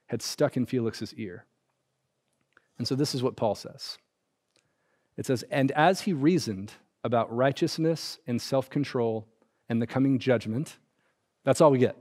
had 0.06 0.22
stuck 0.22 0.56
in 0.56 0.66
Felix's 0.66 1.14
ear. 1.14 1.46
And 2.78 2.88
so 2.88 2.94
this 2.94 3.14
is 3.14 3.22
what 3.22 3.36
Paul 3.36 3.54
says 3.54 3.98
it 5.16 5.26
says, 5.26 5.44
And 5.50 5.70
as 5.72 6.02
he 6.02 6.12
reasoned 6.12 6.72
about 7.04 7.34
righteousness 7.34 8.18
and 8.26 8.40
self 8.40 8.70
control 8.70 9.28
and 9.68 9.80
the 9.80 9.86
coming 9.86 10.18
judgment, 10.18 10.78
that's 11.44 11.60
all 11.60 11.70
we 11.70 11.78
get. 11.78 11.96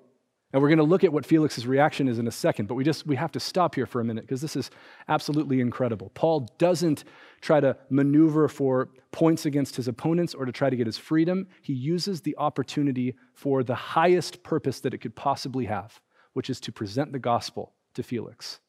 And 0.51 0.61
we're 0.61 0.69
going 0.69 0.79
to 0.79 0.83
look 0.83 1.03
at 1.03 1.13
what 1.13 1.27
Felix's 1.27 1.67
reaction 1.67 2.07
is 2.07 2.17
in 2.17 2.27
a 2.27 2.31
second, 2.31 2.67
but 2.67 2.73
we 2.73 2.83
just 2.83 3.05
we 3.05 3.15
have 3.15 3.31
to 3.33 3.39
stop 3.39 3.75
here 3.75 3.85
for 3.85 4.01
a 4.01 4.03
minute 4.03 4.23
because 4.23 4.41
this 4.41 4.55
is 4.55 4.71
absolutely 5.07 5.61
incredible. 5.61 6.11
Paul 6.15 6.49
doesn't 6.57 7.03
try 7.39 7.59
to 7.59 7.77
maneuver 7.91 8.47
for 8.47 8.89
points 9.11 9.45
against 9.45 9.75
his 9.75 9.87
opponents 9.87 10.33
or 10.33 10.45
to 10.45 10.51
try 10.51 10.71
to 10.71 10.75
get 10.75 10.87
his 10.87 10.97
freedom. 10.97 11.47
He 11.61 11.73
uses 11.73 12.21
the 12.21 12.35
opportunity 12.37 13.15
for 13.35 13.63
the 13.63 13.75
highest 13.75 14.41
purpose 14.41 14.79
that 14.79 14.93
it 14.93 14.99
could 14.99 15.15
possibly 15.15 15.65
have, 15.65 16.01
which 16.33 16.49
is 16.49 16.59
to 16.61 16.71
present 16.71 17.11
the 17.11 17.19
gospel 17.19 17.75
to 17.93 18.01
Felix. 18.01 18.59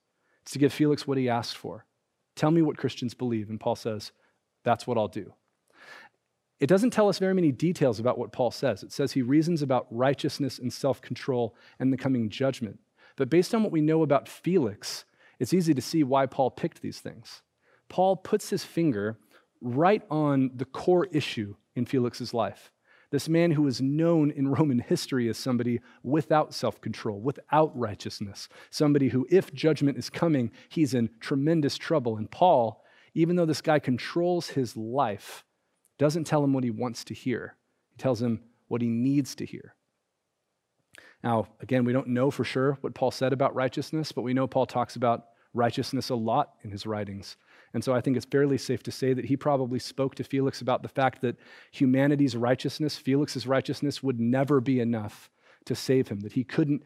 It's 0.43 0.53
to 0.53 0.59
give 0.59 0.75
Felix 0.75 1.07
what 1.07 1.19
he 1.19 1.31
asked 1.31 1.57
for. 1.57 1.87
Tell 2.37 2.51
me 2.51 2.61
what 2.61 2.77
Christians 2.77 3.15
believe, 3.15 3.49
and 3.49 3.59
Paul 3.59 3.77
says, 3.77 4.13
that's 4.65 4.87
what 4.87 4.99
I'll 4.99 5.09
do. 5.09 5.33
It 6.61 6.69
doesn't 6.69 6.91
tell 6.91 7.09
us 7.09 7.19
very 7.19 7.35
many 7.35 7.53
details 7.53 7.99
about 7.99 8.19
what 8.19 8.33
Paul 8.33 8.51
says. 8.51 8.83
It 8.83 8.93
says 8.93 9.13
he 9.13 9.23
reasons 9.23 9.63
about 9.63 9.87
righteousness 9.91 10.59
and 10.59 10.73
self 10.73 11.01
control 11.01 11.57
and 11.79 11.93
the 11.93 11.97
coming 11.97 12.29
judgment. 12.29 12.79
But 13.17 13.31
based 13.31 13.55
on 13.55 13.63
what 13.63 13.73
we 13.73 13.81
know 13.81 14.03
about 14.03 14.29
Felix, 14.29 15.05
it's 15.39 15.55
easy 15.55 15.73
to 15.73 15.83
see 15.83 16.05
why 16.05 16.27
Paul 16.27 16.51
picked 16.51 16.83
these 16.83 17.01
things. 17.01 17.43
Paul 17.89 18.17
puts 18.17 18.51
his 18.51 18.63
finger 18.63 19.19
right 19.63 20.03
on 20.11 20.51
the 20.55 20.67
core 20.67 21.07
issue 21.07 21.57
in 21.75 21.87
Felix's 21.87 22.35
life. 22.35 22.71
This 23.11 23.29
man 23.29 23.51
who 23.53 23.67
is 23.67 23.81
known 23.81 24.31
in 24.31 24.49
Roman 24.49 24.79
history 24.79 25.29
as 25.29 25.39
somebody 25.39 25.81
without 26.03 26.55
self 26.55 26.81
control, 26.81 27.21
without 27.21 27.77
righteousness, 27.77 28.49
somebody 28.71 29.09
who, 29.09 29.27
if 29.31 29.53
judgment 29.53 29.97
is 29.97 30.11
coming, 30.11 30.53
he's 30.69 30.93
in 30.93 31.11
tremendous 31.21 31.77
trouble. 31.77 32.19
And 32.19 32.31
Paul, 32.31 32.85
even 33.15 33.37
though 33.37 33.47
this 33.47 33.63
guy 33.63 33.79
controls 33.79 34.51
his 34.51 34.77
life, 34.77 35.45
doesn't 36.01 36.25
tell 36.25 36.43
him 36.43 36.55
what 36.55 36.65
he 36.65 36.71
wants 36.71 37.05
to 37.05 37.15
hear, 37.15 37.57
he 37.91 37.99
tells 37.99 38.23
him 38.23 38.41
what 38.69 38.81
he 38.81 38.89
needs 38.89 39.35
to 39.35 39.45
hear. 39.45 39.75
Now, 41.23 41.49
again, 41.61 41.85
we 41.85 41.93
don't 41.93 42.09
know 42.09 42.31
for 42.31 42.43
sure 42.43 42.79
what 42.81 42.95
Paul 42.95 43.11
said 43.11 43.35
about 43.35 43.55
righteousness, 43.55 44.11
but 44.11 44.23
we 44.23 44.33
know 44.33 44.47
Paul 44.47 44.65
talks 44.65 44.97
about 44.97 45.27
righteousness 45.53 46.09
a 46.09 46.15
lot 46.15 46.55
in 46.65 46.71
his 46.71 46.87
writings. 46.87 47.37
And 47.75 47.85
so 47.85 47.93
I 47.93 48.01
think 48.01 48.17
it's 48.17 48.25
fairly 48.25 48.57
safe 48.57 48.83
to 48.85 48.91
say 48.91 49.13
that 49.13 49.27
he 49.27 49.37
probably 49.37 49.79
spoke 49.79 50.15
to 50.15 50.25
Felix 50.25 50.63
about 50.63 50.83
the 50.83 50.89
fact 50.89 51.21
that 51.21 51.37
humanity's 51.71 52.35
righteousness, 52.35 52.97
Felix's 52.97 53.47
righteousness, 53.47 54.03
would 54.03 54.19
never 54.19 54.63
be 54.63 54.81
enough 54.81 55.29
to 55.67 55.75
save 55.75 56.09
him, 56.09 56.21
that 56.21 56.33
he 56.33 56.45
couldn't 56.45 56.83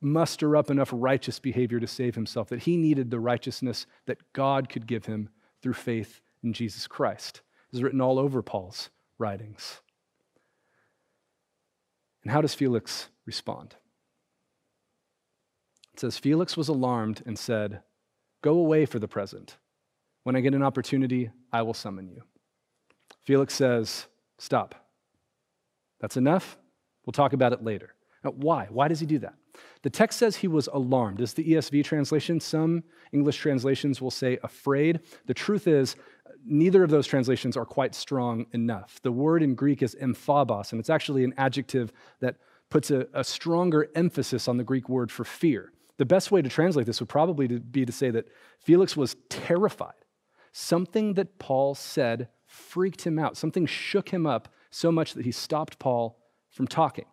muster 0.00 0.54
up 0.54 0.70
enough 0.70 0.90
righteous 0.92 1.40
behavior 1.40 1.80
to 1.80 1.88
save 1.88 2.14
himself, 2.14 2.50
that 2.50 2.62
he 2.62 2.76
needed 2.76 3.10
the 3.10 3.18
righteousness 3.18 3.86
that 4.06 4.32
God 4.32 4.68
could 4.68 4.86
give 4.86 5.06
him 5.06 5.30
through 5.60 5.72
faith 5.72 6.20
in 6.44 6.52
Jesus 6.52 6.86
Christ 6.86 7.40
is 7.74 7.82
written 7.82 8.00
all 8.00 8.18
over 8.18 8.42
Paul's 8.42 8.90
writings. 9.18 9.80
And 12.22 12.32
how 12.32 12.40
does 12.40 12.54
Felix 12.54 13.08
respond? 13.26 13.74
It 15.92 16.00
says 16.00 16.18
Felix 16.18 16.56
was 16.56 16.68
alarmed 16.68 17.22
and 17.26 17.38
said, 17.38 17.82
Go 18.42 18.58
away 18.58 18.86
for 18.86 18.98
the 18.98 19.08
present. 19.08 19.58
When 20.22 20.36
I 20.36 20.40
get 20.40 20.54
an 20.54 20.62
opportunity, 20.62 21.30
I 21.52 21.62
will 21.62 21.74
summon 21.74 22.08
you. 22.08 22.22
Felix 23.24 23.54
says, 23.54 24.06
Stop. 24.38 24.74
That's 26.00 26.16
enough. 26.16 26.56
We'll 27.04 27.12
talk 27.12 27.32
about 27.32 27.52
it 27.52 27.62
later. 27.62 27.94
Now, 28.24 28.32
why? 28.32 28.66
Why 28.70 28.88
does 28.88 29.00
he 29.00 29.06
do 29.06 29.18
that? 29.20 29.34
The 29.82 29.90
text 29.90 30.18
says 30.18 30.36
he 30.36 30.48
was 30.48 30.66
alarmed. 30.72 31.20
Is 31.20 31.34
the 31.34 31.44
ESV 31.44 31.84
translation? 31.84 32.40
Some 32.40 32.82
English 33.12 33.36
translations 33.36 34.00
will 34.00 34.10
say 34.10 34.38
afraid. 34.42 35.00
The 35.26 35.34
truth 35.34 35.68
is, 35.68 35.96
neither 36.46 36.82
of 36.82 36.90
those 36.90 37.06
translations 37.06 37.56
are 37.56 37.64
quite 37.64 37.94
strong 37.94 38.46
enough. 38.52 39.00
The 39.02 39.12
word 39.12 39.42
in 39.42 39.54
Greek 39.54 39.82
is 39.82 39.96
emphobos, 40.00 40.72
and 40.72 40.80
it's 40.80 40.90
actually 40.90 41.24
an 41.24 41.34
adjective 41.36 41.92
that 42.20 42.36
puts 42.70 42.90
a, 42.90 43.06
a, 43.14 43.22
stronger 43.22 43.88
emphasis 43.94 44.48
on 44.48 44.56
the 44.56 44.64
Greek 44.64 44.88
word 44.88 45.10
for 45.10 45.24
fear. 45.24 45.72
The 45.96 46.04
best 46.04 46.32
way 46.32 46.42
to 46.42 46.48
translate 46.48 46.86
this 46.86 47.00
would 47.00 47.08
probably 47.08 47.46
be 47.46 47.84
to 47.84 47.92
say 47.92 48.10
that 48.10 48.28
Felix 48.58 48.96
was 48.96 49.16
terrified. 49.28 49.92
Something 50.52 51.14
that 51.14 51.38
Paul 51.38 51.74
said 51.74 52.28
freaked 52.46 53.02
him 53.02 53.18
out, 53.18 53.36
something 53.36 53.66
shook 53.66 54.08
him 54.08 54.26
up 54.26 54.48
so 54.70 54.90
much 54.90 55.14
that 55.14 55.24
he 55.24 55.32
stopped 55.32 55.78
Paul 55.78 56.18
from 56.50 56.66
talking. 56.66 57.06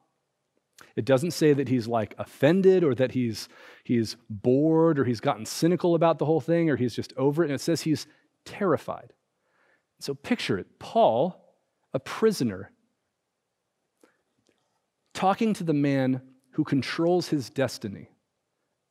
It 0.96 1.06
doesn't 1.06 1.32
say 1.32 1.54
that 1.54 1.70
he's 1.70 1.88
like 1.88 2.16
offended 2.18 2.84
or 2.84 2.96
that 2.96 3.12
he's, 3.12 3.48
he's 3.84 4.18
bored 4.30 5.00
or 5.00 5.06
he's 5.06 5.20
gotten 5.20 5.46
cynical 5.46 5.96
about 5.96 6.18
the 6.18 6.26
whole 6.26 6.42
thing 6.42 6.70
or 6.70 6.76
he's 6.76 6.96
just 6.96 7.14
over 7.18 7.44
it. 7.44 7.48
And 7.48 7.56
it 7.56 7.62
says 7.62 7.82
he's 7.82 8.08
terrified. 8.46 9.14
So 10.02 10.16
picture 10.16 10.58
it 10.58 10.80
Paul, 10.80 11.56
a 11.94 12.00
prisoner, 12.00 12.72
talking 15.14 15.54
to 15.54 15.64
the 15.64 15.74
man 15.74 16.22
who 16.54 16.64
controls 16.64 17.28
his 17.30 17.50
destiny, 17.50 18.10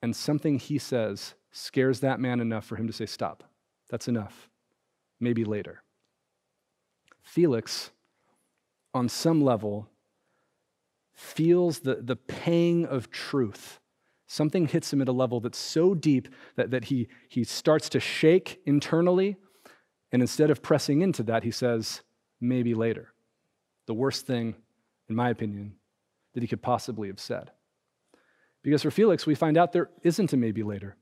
and 0.02 0.14
something 0.14 0.58
he 0.58 0.78
says 0.78 1.34
scares 1.50 2.00
that 2.00 2.20
man 2.20 2.38
enough 2.38 2.64
for 2.64 2.76
him 2.76 2.86
to 2.86 2.92
say, 2.92 3.06
Stop, 3.06 3.42
that's 3.90 4.06
enough. 4.06 4.48
Maybe 5.18 5.44
later. 5.44 5.82
Felix, 7.22 7.90
on 8.94 9.08
some 9.08 9.42
level, 9.42 9.88
feels 11.12 11.80
the, 11.80 11.96
the 11.96 12.16
pang 12.16 12.86
of 12.86 13.10
truth. 13.10 13.80
Something 14.28 14.68
hits 14.68 14.92
him 14.92 15.02
at 15.02 15.08
a 15.08 15.12
level 15.12 15.40
that's 15.40 15.58
so 15.58 15.92
deep 15.92 16.28
that, 16.54 16.70
that 16.70 16.84
he, 16.84 17.08
he 17.28 17.42
starts 17.42 17.88
to 17.90 18.00
shake 18.00 18.60
internally 18.64 19.36
and 20.12 20.22
instead 20.22 20.50
of 20.50 20.62
pressing 20.62 21.02
into 21.02 21.22
that, 21.24 21.44
he 21.44 21.50
says, 21.50 22.02
maybe 22.40 22.74
later. 22.74 23.12
The 23.86 23.94
worst 23.94 24.26
thing, 24.26 24.54
in 25.08 25.16
my 25.16 25.30
opinion, 25.30 25.74
that 26.34 26.42
he 26.42 26.48
could 26.48 26.62
possibly 26.62 27.08
have 27.08 27.20
said. 27.20 27.50
Because 28.62 28.82
for 28.82 28.90
Felix, 28.90 29.26
we 29.26 29.34
find 29.34 29.56
out 29.56 29.72
there 29.72 29.90
isn't 30.02 30.32
a 30.32 30.36
maybe 30.36 30.62
later. 30.62 30.96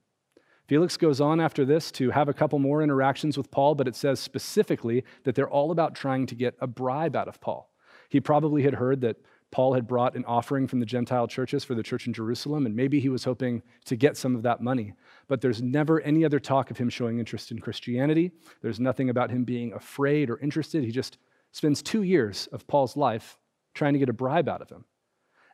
Felix 0.69 0.97
goes 0.97 1.21
on 1.21 1.41
after 1.41 1.65
this 1.65 1.91
to 1.93 2.11
have 2.11 2.29
a 2.29 2.35
couple 2.35 2.59
more 2.59 2.83
interactions 2.83 3.39
with 3.39 3.51
Paul, 3.51 3.75
but 3.75 3.89
it 3.89 3.97
says 3.97 4.21
specifically 4.21 5.05
that 5.25 5.35
they're 5.35 5.49
all 5.49 5.71
about 5.71 5.95
trying 5.95 6.27
to 6.27 6.35
get 6.35 6.55
a 6.61 6.67
bribe 6.67 7.17
out 7.17 7.27
of 7.29 7.41
Paul. 7.41 7.73
He 8.11 8.21
probably 8.21 8.63
had 8.63 8.75
heard 8.75 9.01
that 9.01 9.17
Paul 9.51 9.75
had 9.75 9.87
brought 9.87 10.15
an 10.15 10.25
offering 10.27 10.67
from 10.67 10.81
the 10.81 10.87
Gentile 10.87 11.27
churches 11.27 11.65
for 11.65 11.75
the 11.75 11.83
church 11.83 12.07
in 12.07 12.13
Jerusalem, 12.13 12.67
and 12.67 12.77
maybe 12.77 13.01
he 13.01 13.09
was 13.09 13.25
hoping 13.25 13.63
to 13.87 13.97
get 13.97 14.17
some 14.17 14.37
of 14.37 14.43
that 14.43 14.61
money. 14.61 14.93
But 15.27 15.41
there's 15.41 15.63
never 15.63 16.01
any 16.03 16.25
other 16.25 16.39
talk 16.39 16.71
of 16.71 16.77
him 16.77 16.91
showing 16.91 17.19
interest 17.19 17.51
in 17.51 17.59
Christianity. 17.59 18.33
There's 18.61 18.79
nothing 18.79 19.09
about 19.09 19.31
him 19.31 19.45
being 19.45 19.73
afraid 19.73 20.29
or 20.29 20.39
interested. 20.41 20.85
He 20.85 20.91
just 20.91 21.17
spends 21.53 21.83
two 21.83 22.03
years 22.03 22.47
of 22.53 22.67
Paul's 22.67 22.97
life 22.97 23.39
trying 23.75 23.95
to 23.95 23.99
get 23.99 24.11
a 24.11 24.15
bribe 24.15 24.49
out 24.49 24.61
of 24.61 24.69
him. 24.69 24.85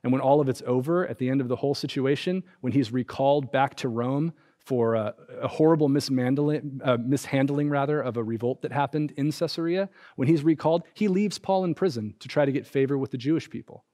And 0.02 0.12
when 0.12 0.20
all 0.20 0.40
of 0.40 0.48
it's 0.48 0.62
over, 0.66 1.06
at 1.06 1.18
the 1.18 1.30
end 1.30 1.40
of 1.40 1.48
the 1.48 1.56
whole 1.56 1.74
situation, 1.74 2.42
when 2.60 2.72
he's 2.72 2.92
recalled 2.92 3.52
back 3.52 3.74
to 3.76 3.88
Rome 3.88 4.34
for 4.64 4.94
a, 4.94 5.14
a 5.42 5.48
horrible 5.48 5.88
mishandling, 5.88 6.80
uh, 6.82 6.96
mishandling 6.98 7.68
rather 7.68 8.00
of 8.00 8.16
a 8.16 8.24
revolt 8.24 8.62
that 8.62 8.72
happened 8.72 9.12
in 9.16 9.30
Caesarea. 9.30 9.88
When 10.16 10.26
he's 10.26 10.42
recalled, 10.42 10.84
he 10.94 11.08
leaves 11.08 11.38
Paul 11.38 11.64
in 11.64 11.74
prison 11.74 12.14
to 12.20 12.28
try 12.28 12.44
to 12.44 12.52
get 12.52 12.66
favor 12.66 12.96
with 12.96 13.10
the 13.10 13.18
Jewish 13.18 13.48
people. 13.48 13.84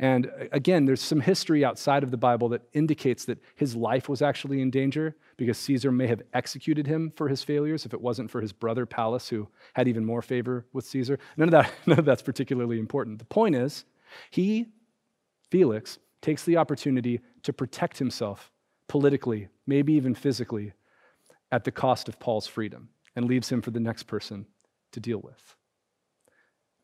And 0.00 0.26
uh, 0.26 0.46
again, 0.50 0.84
there's 0.84 1.00
some 1.00 1.20
history 1.20 1.64
outside 1.64 2.02
of 2.02 2.10
the 2.10 2.16
Bible 2.16 2.48
that 2.50 2.62
indicates 2.72 3.24
that 3.26 3.38
his 3.54 3.76
life 3.76 4.08
was 4.08 4.22
actually 4.22 4.60
in 4.60 4.70
danger 4.70 5.16
because 5.36 5.58
Caesar 5.58 5.92
may 5.92 6.08
have 6.08 6.22
executed 6.34 6.86
him 6.86 7.12
for 7.14 7.28
his 7.28 7.44
failures 7.44 7.86
if 7.86 7.94
it 7.94 8.00
wasn't 8.00 8.30
for 8.30 8.40
his 8.40 8.52
brother 8.52 8.86
Pallas, 8.86 9.28
who 9.28 9.48
had 9.74 9.86
even 9.86 10.04
more 10.04 10.22
favor 10.22 10.66
with 10.72 10.84
Caesar. 10.86 11.18
None 11.36 11.48
of, 11.48 11.52
that, 11.52 11.72
none 11.86 12.00
of 12.00 12.04
that's 12.04 12.22
particularly 12.22 12.80
important. 12.80 13.20
The 13.20 13.24
point 13.26 13.54
is, 13.54 13.84
he, 14.30 14.66
Felix, 15.50 15.98
takes 16.20 16.44
the 16.44 16.56
opportunity 16.56 17.20
to 17.42 17.52
protect 17.52 17.98
himself 17.98 18.51
politically, 18.92 19.48
maybe 19.66 19.94
even 19.94 20.14
physically, 20.14 20.74
at 21.50 21.64
the 21.64 21.72
cost 21.72 22.10
of 22.10 22.20
Paul's 22.20 22.46
freedom 22.46 22.90
and 23.16 23.24
leaves 23.24 23.50
him 23.50 23.62
for 23.62 23.70
the 23.70 23.80
next 23.80 24.02
person 24.02 24.44
to 24.90 25.00
deal 25.00 25.18
with. 25.18 25.56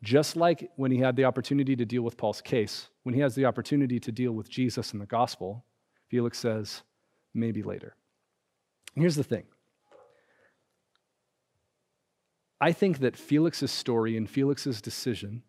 Just 0.03 0.35
like 0.35 0.71
when 0.77 0.91
he 0.91 1.01
had 1.01 1.17
the 1.17 1.27
opportunity 1.27 1.77
to 1.77 1.85
deal 1.85 2.01
with 2.01 2.17
Paul's 2.17 2.41
case, 2.41 2.89
when 3.03 3.15
he 3.15 3.21
has 3.21 3.35
the 3.35 3.45
opportunity 3.45 4.01
to 4.01 4.11
deal 4.11 4.33
with 4.33 4.49
Jesus 4.49 4.93
and 4.93 5.03
the 5.03 5.07
gospel, 5.07 5.67
Felix 6.09 6.39
says, 6.39 6.81
maybe 7.35 7.63
later. 7.63 7.95
Here's 8.95 9.17
the 9.17 9.23
thing 9.23 9.45
I 12.59 12.73
think 12.73 13.01
that 13.01 13.19
Felix's 13.19 13.71
story 13.71 14.17
and 14.17 14.31
Felix's 14.31 14.81
decision 14.81 15.43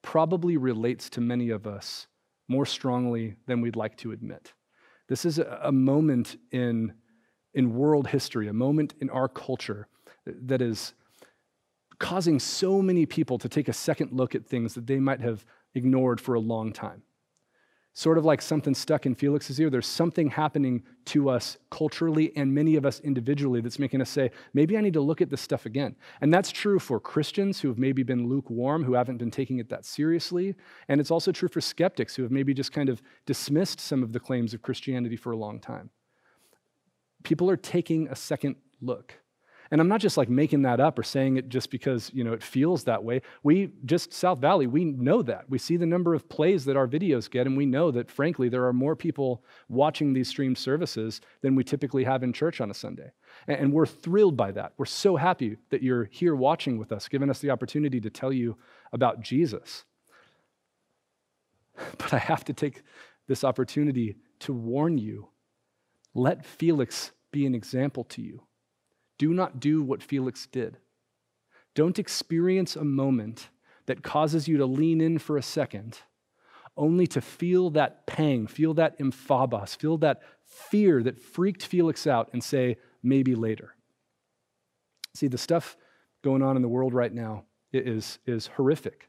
probably 0.00 0.56
relates 0.56 1.10
to 1.10 1.20
many 1.20 1.50
of 1.50 1.66
us 1.66 2.06
more 2.46 2.66
strongly 2.66 3.34
than 3.48 3.60
we'd 3.60 3.74
like 3.74 3.96
to 3.96 4.12
admit. 4.12 4.52
This 5.08 5.24
is 5.24 5.38
a 5.38 5.72
moment 5.72 6.36
in, 6.50 6.94
in 7.54 7.74
world 7.74 8.08
history, 8.08 8.48
a 8.48 8.52
moment 8.52 8.94
in 9.00 9.10
our 9.10 9.28
culture 9.28 9.88
that 10.26 10.62
is 10.62 10.94
causing 11.98 12.38
so 12.38 12.82
many 12.82 13.06
people 13.06 13.38
to 13.38 13.48
take 13.48 13.68
a 13.68 13.72
second 13.72 14.12
look 14.12 14.34
at 14.34 14.46
things 14.46 14.74
that 14.74 14.86
they 14.86 14.98
might 14.98 15.20
have 15.20 15.44
ignored 15.74 16.20
for 16.20 16.34
a 16.34 16.40
long 16.40 16.72
time. 16.72 17.02
Sort 17.94 18.16
of 18.16 18.24
like 18.24 18.40
something 18.40 18.74
stuck 18.74 19.04
in 19.04 19.14
Felix's 19.14 19.60
ear, 19.60 19.68
there's 19.68 19.86
something 19.86 20.30
happening 20.30 20.82
to 21.06 21.28
us 21.28 21.58
culturally 21.70 22.32
and 22.36 22.54
many 22.54 22.76
of 22.76 22.86
us 22.86 23.00
individually 23.00 23.60
that's 23.60 23.78
making 23.78 24.00
us 24.00 24.08
say, 24.08 24.30
maybe 24.54 24.78
I 24.78 24.80
need 24.80 24.94
to 24.94 25.02
look 25.02 25.20
at 25.20 25.28
this 25.28 25.42
stuff 25.42 25.66
again. 25.66 25.94
And 26.22 26.32
that's 26.32 26.50
true 26.50 26.78
for 26.78 26.98
Christians 26.98 27.60
who 27.60 27.68
have 27.68 27.78
maybe 27.78 28.02
been 28.02 28.28
lukewarm, 28.28 28.82
who 28.82 28.94
haven't 28.94 29.18
been 29.18 29.30
taking 29.30 29.58
it 29.58 29.68
that 29.68 29.84
seriously. 29.84 30.54
And 30.88 31.02
it's 31.02 31.10
also 31.10 31.32
true 31.32 31.50
for 31.50 31.60
skeptics 31.60 32.16
who 32.16 32.22
have 32.22 32.32
maybe 32.32 32.54
just 32.54 32.72
kind 32.72 32.88
of 32.88 33.02
dismissed 33.26 33.78
some 33.78 34.02
of 34.02 34.14
the 34.14 34.20
claims 34.20 34.54
of 34.54 34.62
Christianity 34.62 35.16
for 35.16 35.32
a 35.32 35.36
long 35.36 35.60
time. 35.60 35.90
People 37.24 37.50
are 37.50 37.58
taking 37.58 38.08
a 38.08 38.16
second 38.16 38.56
look. 38.80 39.18
And 39.72 39.80
I'm 39.80 39.88
not 39.88 40.02
just 40.02 40.18
like 40.18 40.28
making 40.28 40.62
that 40.62 40.80
up 40.80 40.98
or 40.98 41.02
saying 41.02 41.38
it 41.38 41.48
just 41.48 41.70
because, 41.70 42.10
you 42.12 42.24
know, 42.24 42.34
it 42.34 42.42
feels 42.42 42.84
that 42.84 43.02
way. 43.02 43.22
We 43.42 43.70
just 43.86 44.12
South 44.12 44.38
Valley, 44.38 44.66
we 44.66 44.84
know 44.84 45.22
that. 45.22 45.48
We 45.48 45.56
see 45.56 45.78
the 45.78 45.86
number 45.86 46.14
of 46.14 46.28
plays 46.28 46.66
that 46.66 46.76
our 46.76 46.86
videos 46.86 47.30
get 47.30 47.46
and 47.46 47.56
we 47.56 47.64
know 47.64 47.90
that 47.90 48.10
frankly 48.10 48.50
there 48.50 48.66
are 48.66 48.74
more 48.74 48.94
people 48.94 49.42
watching 49.70 50.12
these 50.12 50.28
streamed 50.28 50.58
services 50.58 51.22
than 51.40 51.54
we 51.54 51.64
typically 51.64 52.04
have 52.04 52.22
in 52.22 52.34
church 52.34 52.60
on 52.60 52.70
a 52.70 52.74
Sunday. 52.74 53.12
And 53.48 53.72
we're 53.72 53.86
thrilled 53.86 54.36
by 54.36 54.52
that. 54.52 54.74
We're 54.76 54.84
so 54.84 55.16
happy 55.16 55.56
that 55.70 55.82
you're 55.82 56.04
here 56.04 56.36
watching 56.36 56.76
with 56.76 56.92
us, 56.92 57.08
giving 57.08 57.30
us 57.30 57.38
the 57.38 57.48
opportunity 57.48 57.98
to 58.02 58.10
tell 58.10 58.32
you 58.32 58.58
about 58.92 59.22
Jesus. 59.22 59.84
But 61.96 62.12
I 62.12 62.18
have 62.18 62.44
to 62.44 62.52
take 62.52 62.82
this 63.26 63.42
opportunity 63.42 64.16
to 64.40 64.52
warn 64.52 64.98
you. 64.98 65.30
Let 66.12 66.44
Felix 66.44 67.12
be 67.30 67.46
an 67.46 67.54
example 67.54 68.04
to 68.04 68.20
you. 68.20 68.42
Do 69.22 69.32
not 69.32 69.60
do 69.60 69.84
what 69.84 70.02
Felix 70.02 70.48
did. 70.50 70.78
Don't 71.76 72.00
experience 72.00 72.74
a 72.74 72.82
moment 72.82 73.50
that 73.86 74.02
causes 74.02 74.48
you 74.48 74.56
to 74.56 74.66
lean 74.66 75.00
in 75.00 75.20
for 75.20 75.36
a 75.36 75.42
second, 75.44 76.00
only 76.76 77.06
to 77.06 77.20
feel 77.20 77.70
that 77.70 78.04
pang, 78.04 78.48
feel 78.48 78.74
that 78.74 78.98
emphobos, 78.98 79.76
feel 79.76 79.96
that 79.98 80.22
fear 80.44 81.04
that 81.04 81.20
freaked 81.20 81.64
Felix 81.64 82.04
out 82.04 82.30
and 82.32 82.42
say, 82.42 82.78
maybe 83.00 83.36
later. 83.36 83.76
See, 85.14 85.28
the 85.28 85.38
stuff 85.38 85.76
going 86.24 86.42
on 86.42 86.56
in 86.56 86.62
the 86.62 86.66
world 86.66 86.92
right 86.92 87.14
now 87.14 87.44
is, 87.72 88.18
is 88.26 88.48
horrific. 88.48 89.08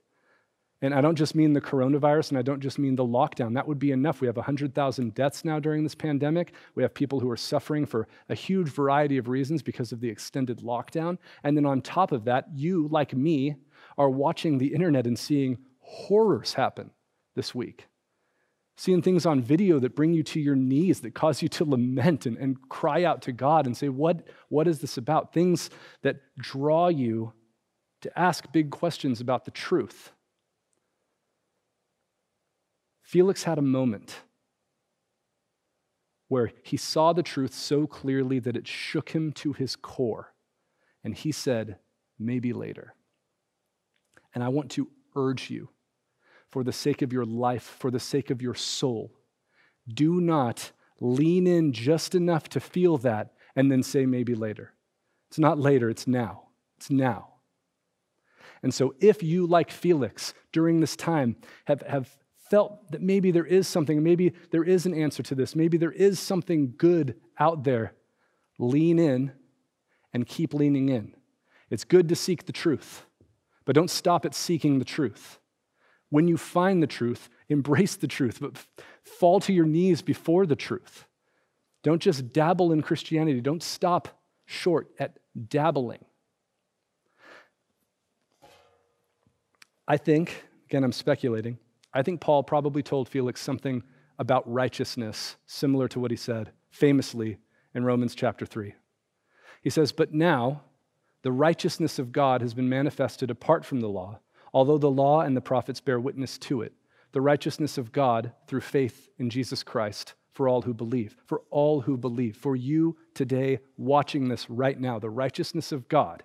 And 0.83 0.93
I 0.93 0.99
don't 0.99 1.15
just 1.15 1.33
mean 1.33 1.53
the 1.53 1.61
coronavirus 1.61 2.31
and 2.31 2.37
I 2.37 2.41
don't 2.41 2.59
just 2.59 2.77
mean 2.77 2.97
the 2.97 3.05
lockdown. 3.05 3.53
That 3.53 3.65
would 3.69 3.79
be 3.79 3.91
enough. 3.91 4.19
We 4.19 4.27
have 4.27 4.35
100,000 4.35 5.15
deaths 5.15 5.45
now 5.45 5.57
during 5.57 5.81
this 5.81 5.95
pandemic. 5.95 6.51
We 6.75 6.83
have 6.83 6.93
people 6.93 7.21
who 7.21 7.31
are 7.31 7.37
suffering 7.37 7.85
for 7.85 8.05
a 8.27 8.35
huge 8.35 8.67
variety 8.67 9.17
of 9.17 9.29
reasons 9.29 9.61
because 9.61 9.93
of 9.93 10.01
the 10.01 10.09
extended 10.09 10.59
lockdown. 10.59 11.19
And 11.45 11.55
then 11.55 11.65
on 11.65 11.81
top 11.81 12.11
of 12.11 12.25
that, 12.25 12.49
you, 12.53 12.89
like 12.91 13.13
me, 13.13 13.55
are 13.97 14.09
watching 14.09 14.57
the 14.57 14.73
internet 14.73 15.07
and 15.07 15.17
seeing 15.17 15.57
horrors 15.79 16.53
happen 16.53 16.91
this 17.33 17.55
week. 17.55 17.87
Seeing 18.75 19.01
things 19.01 19.25
on 19.25 19.41
video 19.41 19.79
that 19.79 19.95
bring 19.95 20.13
you 20.13 20.23
to 20.23 20.39
your 20.41 20.57
knees, 20.57 20.99
that 20.99 21.15
cause 21.15 21.41
you 21.41 21.47
to 21.47 21.63
lament 21.63 22.25
and, 22.25 22.35
and 22.37 22.57
cry 22.67 23.05
out 23.05 23.21
to 23.21 23.31
God 23.31 23.67
and 23.67 23.77
say, 23.77 23.87
what, 23.87 24.27
what 24.49 24.67
is 24.67 24.79
this 24.79 24.97
about? 24.97 25.31
Things 25.31 25.69
that 26.01 26.17
draw 26.37 26.89
you 26.89 27.31
to 28.01 28.19
ask 28.19 28.51
big 28.51 28.69
questions 28.69 29.21
about 29.21 29.45
the 29.45 29.51
truth. 29.51 30.11
Felix 33.13 33.43
had 33.43 33.59
a 33.59 33.61
moment 33.61 34.21
where 36.29 36.51
he 36.63 36.77
saw 36.77 37.13
the 37.13 37.21
truth 37.21 37.53
so 37.53 37.85
clearly 37.85 38.39
that 38.39 38.57
it 38.57 38.67
shook 38.67 39.11
him 39.11 39.31
to 39.31 39.53
his 39.53 39.75
core. 39.75 40.33
And 41.03 41.13
he 41.13 41.31
said, 41.31 41.77
maybe 42.17 42.53
later. 42.53 42.95
And 44.33 44.43
I 44.43 44.47
want 44.47 44.71
to 44.71 44.89
urge 45.15 45.51
you, 45.51 45.69
for 46.49 46.63
the 46.63 46.73
sake 46.73 47.03
of 47.03 47.13
your 47.13 47.23
life, 47.23 47.75
for 47.77 47.91
the 47.91 47.99
sake 47.99 48.31
of 48.31 48.41
your 48.41 48.55
soul, 48.55 49.13
do 49.87 50.19
not 50.19 50.71
lean 50.99 51.45
in 51.45 51.71
just 51.71 52.15
enough 52.15 52.49
to 52.49 52.59
feel 52.59 52.97
that 52.97 53.33
and 53.55 53.71
then 53.71 53.83
say 53.83 54.07
maybe 54.07 54.33
later. 54.33 54.73
It's 55.29 55.37
not 55.37 55.59
later, 55.59 55.87
it's 55.91 56.07
now. 56.07 56.45
It's 56.77 56.89
now. 56.89 57.27
And 58.63 58.73
so, 58.73 58.95
if 58.99 59.21
you, 59.21 59.45
like 59.45 59.69
Felix, 59.69 60.33
during 60.51 60.79
this 60.79 60.95
time 60.95 61.35
have, 61.65 61.83
have 61.83 62.17
felt 62.49 62.91
that 62.91 63.01
maybe 63.01 63.31
there 63.31 63.45
is 63.45 63.67
something, 63.67 64.03
maybe 64.03 64.33
there 64.51 64.63
is 64.63 64.85
an 64.85 64.93
answer 64.93 65.23
to 65.23 65.35
this, 65.35 65.55
maybe 65.55 65.77
there 65.77 65.91
is 65.91 66.19
something 66.19 66.73
good 66.77 67.15
out 67.39 67.63
there, 67.63 67.93
lean 68.59 68.99
in 68.99 69.31
and 70.13 70.27
keep 70.27 70.53
leaning 70.53 70.89
in. 70.89 71.13
It's 71.69 71.83
good 71.83 72.09
to 72.09 72.15
seek 72.15 72.45
the 72.45 72.51
truth, 72.51 73.05
but 73.65 73.75
don't 73.75 73.89
stop 73.89 74.25
at 74.25 74.35
seeking 74.35 74.79
the 74.79 74.85
truth. 74.85 75.39
When 76.09 76.27
you 76.27 76.37
find 76.37 76.83
the 76.83 76.87
truth, 76.87 77.29
embrace 77.49 77.95
the 77.95 78.07
truth, 78.07 78.39
but 78.39 78.63
fall 79.03 79.39
to 79.41 79.53
your 79.53 79.65
knees 79.65 80.01
before 80.01 80.45
the 80.45 80.55
truth. 80.55 81.05
Don't 81.81 82.01
just 82.01 82.31
dabble 82.31 82.71
in 82.71 82.81
Christianity, 82.81 83.41
don't 83.41 83.63
stop 83.63 84.21
short 84.45 84.89
at 84.99 85.17
dabbling. 85.47 86.05
I 89.87 89.97
think, 89.97 90.45
again, 90.69 90.83
I'm 90.83 90.91
speculating, 90.91 91.57
I 91.93 92.01
think 92.01 92.21
Paul 92.21 92.43
probably 92.43 92.83
told 92.83 93.07
Felix 93.07 93.39
something 93.41 93.83
about 94.17 94.51
righteousness, 94.51 95.35
similar 95.45 95.87
to 95.89 95.99
what 95.99 96.11
he 96.11 96.17
said 96.17 96.51
famously 96.71 97.37
in 97.75 97.85
Romans 97.85 98.15
chapter 98.15 98.45
3. 98.45 98.73
He 99.61 99.69
says, 99.69 99.91
But 99.91 100.13
now 100.13 100.63
the 101.21 101.31
righteousness 101.31 101.99
of 101.99 102.11
God 102.11 102.41
has 102.41 102.53
been 102.53 102.69
manifested 102.69 103.31
apart 103.31 103.63
from 103.63 103.79
the 103.79 103.89
law, 103.89 104.19
although 104.53 104.77
the 104.77 104.89
law 104.91 105.21
and 105.21 105.37
the 105.37 105.41
prophets 105.41 105.79
bear 105.79 105.99
witness 105.99 106.37
to 106.39 106.61
it. 106.61 106.73
The 107.11 107.21
righteousness 107.21 107.77
of 107.77 107.91
God 107.91 108.31
through 108.47 108.61
faith 108.61 109.09
in 109.19 109.29
Jesus 109.29 109.63
Christ 109.63 110.15
for 110.33 110.47
all 110.47 110.63
who 110.63 110.73
believe. 110.73 111.15
For 111.25 111.43
all 111.51 111.81
who 111.81 111.95
believe. 111.95 112.35
For 112.35 112.55
you 112.55 112.97
today 113.13 113.59
watching 113.77 114.27
this 114.27 114.49
right 114.49 114.79
now, 114.79 114.99
the 114.99 115.09
righteousness 115.09 115.71
of 115.71 115.87
God 115.87 116.23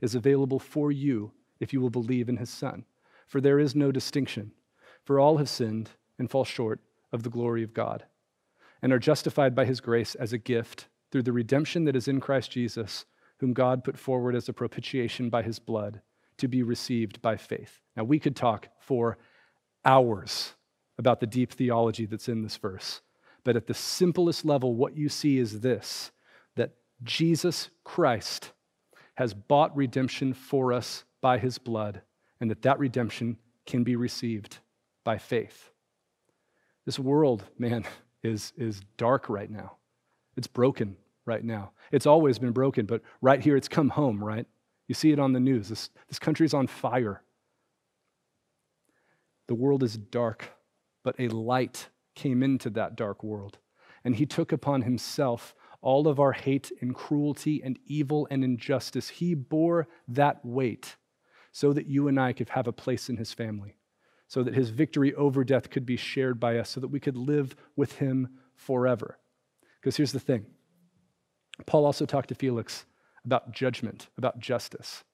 is 0.00 0.14
available 0.14 0.58
for 0.58 0.90
you 0.90 1.32
if 1.60 1.72
you 1.72 1.80
will 1.80 1.90
believe 1.90 2.28
in 2.28 2.36
his 2.36 2.50
Son. 2.50 2.84
For 3.28 3.40
there 3.40 3.60
is 3.60 3.74
no 3.74 3.92
distinction. 3.92 4.50
For 5.04 5.20
all 5.20 5.36
have 5.36 5.48
sinned 5.48 5.90
and 6.18 6.30
fall 6.30 6.44
short 6.44 6.80
of 7.12 7.22
the 7.22 7.30
glory 7.30 7.62
of 7.62 7.74
God, 7.74 8.04
and 8.82 8.92
are 8.92 8.98
justified 8.98 9.54
by 9.54 9.66
his 9.66 9.80
grace 9.80 10.14
as 10.14 10.32
a 10.32 10.38
gift 10.38 10.88
through 11.12 11.22
the 11.22 11.32
redemption 11.32 11.84
that 11.84 11.96
is 11.96 12.08
in 12.08 12.20
Christ 12.20 12.50
Jesus, 12.50 13.04
whom 13.38 13.52
God 13.52 13.84
put 13.84 13.98
forward 13.98 14.34
as 14.34 14.48
a 14.48 14.52
propitiation 14.52 15.28
by 15.30 15.42
his 15.42 15.58
blood 15.58 16.00
to 16.38 16.48
be 16.48 16.62
received 16.62 17.20
by 17.22 17.36
faith. 17.36 17.80
Now, 17.96 18.04
we 18.04 18.18
could 18.18 18.34
talk 18.34 18.68
for 18.80 19.18
hours 19.84 20.54
about 20.98 21.20
the 21.20 21.26
deep 21.26 21.52
theology 21.52 22.06
that's 22.06 22.28
in 22.28 22.42
this 22.42 22.56
verse, 22.56 23.00
but 23.44 23.56
at 23.56 23.66
the 23.66 23.74
simplest 23.74 24.44
level, 24.44 24.74
what 24.74 24.96
you 24.96 25.08
see 25.08 25.38
is 25.38 25.60
this 25.60 26.10
that 26.56 26.74
Jesus 27.02 27.68
Christ 27.84 28.52
has 29.16 29.34
bought 29.34 29.76
redemption 29.76 30.32
for 30.32 30.72
us 30.72 31.04
by 31.20 31.38
his 31.38 31.58
blood, 31.58 32.02
and 32.40 32.50
that 32.50 32.62
that 32.62 32.78
redemption 32.78 33.36
can 33.66 33.84
be 33.84 33.96
received 33.96 34.58
by 35.04 35.18
faith. 35.18 35.70
This 36.86 36.98
world, 36.98 37.44
man, 37.58 37.84
is, 38.22 38.52
is 38.56 38.80
dark 38.96 39.28
right 39.28 39.50
now. 39.50 39.76
It's 40.36 40.46
broken 40.46 40.96
right 41.26 41.44
now. 41.44 41.72
It's 41.92 42.06
always 42.06 42.38
been 42.38 42.52
broken, 42.52 42.86
but 42.86 43.02
right 43.20 43.40
here 43.40 43.56
it's 43.56 43.68
come 43.68 43.90
home, 43.90 44.22
right? 44.22 44.46
You 44.88 44.94
see 44.94 45.12
it 45.12 45.18
on 45.18 45.32
the 45.32 45.40
news. 45.40 45.68
This, 45.68 45.90
this 46.08 46.18
country's 46.18 46.54
on 46.54 46.66
fire. 46.66 47.22
The 49.46 49.54
world 49.54 49.82
is 49.82 49.96
dark, 49.96 50.48
but 51.02 51.14
a 51.18 51.28
light 51.28 51.88
came 52.14 52.42
into 52.42 52.70
that 52.70 52.96
dark 52.96 53.22
world. 53.22 53.58
And 54.04 54.16
he 54.16 54.26
took 54.26 54.52
upon 54.52 54.82
himself 54.82 55.54
all 55.80 56.08
of 56.08 56.18
our 56.18 56.32
hate 56.32 56.72
and 56.80 56.94
cruelty 56.94 57.62
and 57.62 57.78
evil 57.86 58.26
and 58.30 58.42
injustice. 58.42 59.08
He 59.08 59.34
bore 59.34 59.86
that 60.08 60.44
weight 60.44 60.96
so 61.52 61.72
that 61.72 61.86
you 61.86 62.08
and 62.08 62.18
I 62.18 62.32
could 62.32 62.50
have 62.50 62.66
a 62.66 62.72
place 62.72 63.08
in 63.08 63.16
his 63.16 63.32
family 63.32 63.76
so 64.28 64.42
that 64.42 64.54
his 64.54 64.70
victory 64.70 65.14
over 65.14 65.44
death 65.44 65.70
could 65.70 65.86
be 65.86 65.96
shared 65.96 66.40
by 66.40 66.58
us, 66.58 66.70
so 66.70 66.80
that 66.80 66.88
we 66.88 67.00
could 67.00 67.16
live 67.16 67.54
with 67.76 67.92
him 67.98 68.28
forever. 68.56 69.18
Because 69.80 69.96
here's 69.96 70.12
the 70.12 70.20
thing 70.20 70.46
Paul 71.66 71.84
also 71.86 72.06
talked 72.06 72.28
to 72.28 72.34
Felix 72.34 72.84
about 73.24 73.52
judgment, 73.52 74.08
about 74.18 74.38
justice. 74.38 75.04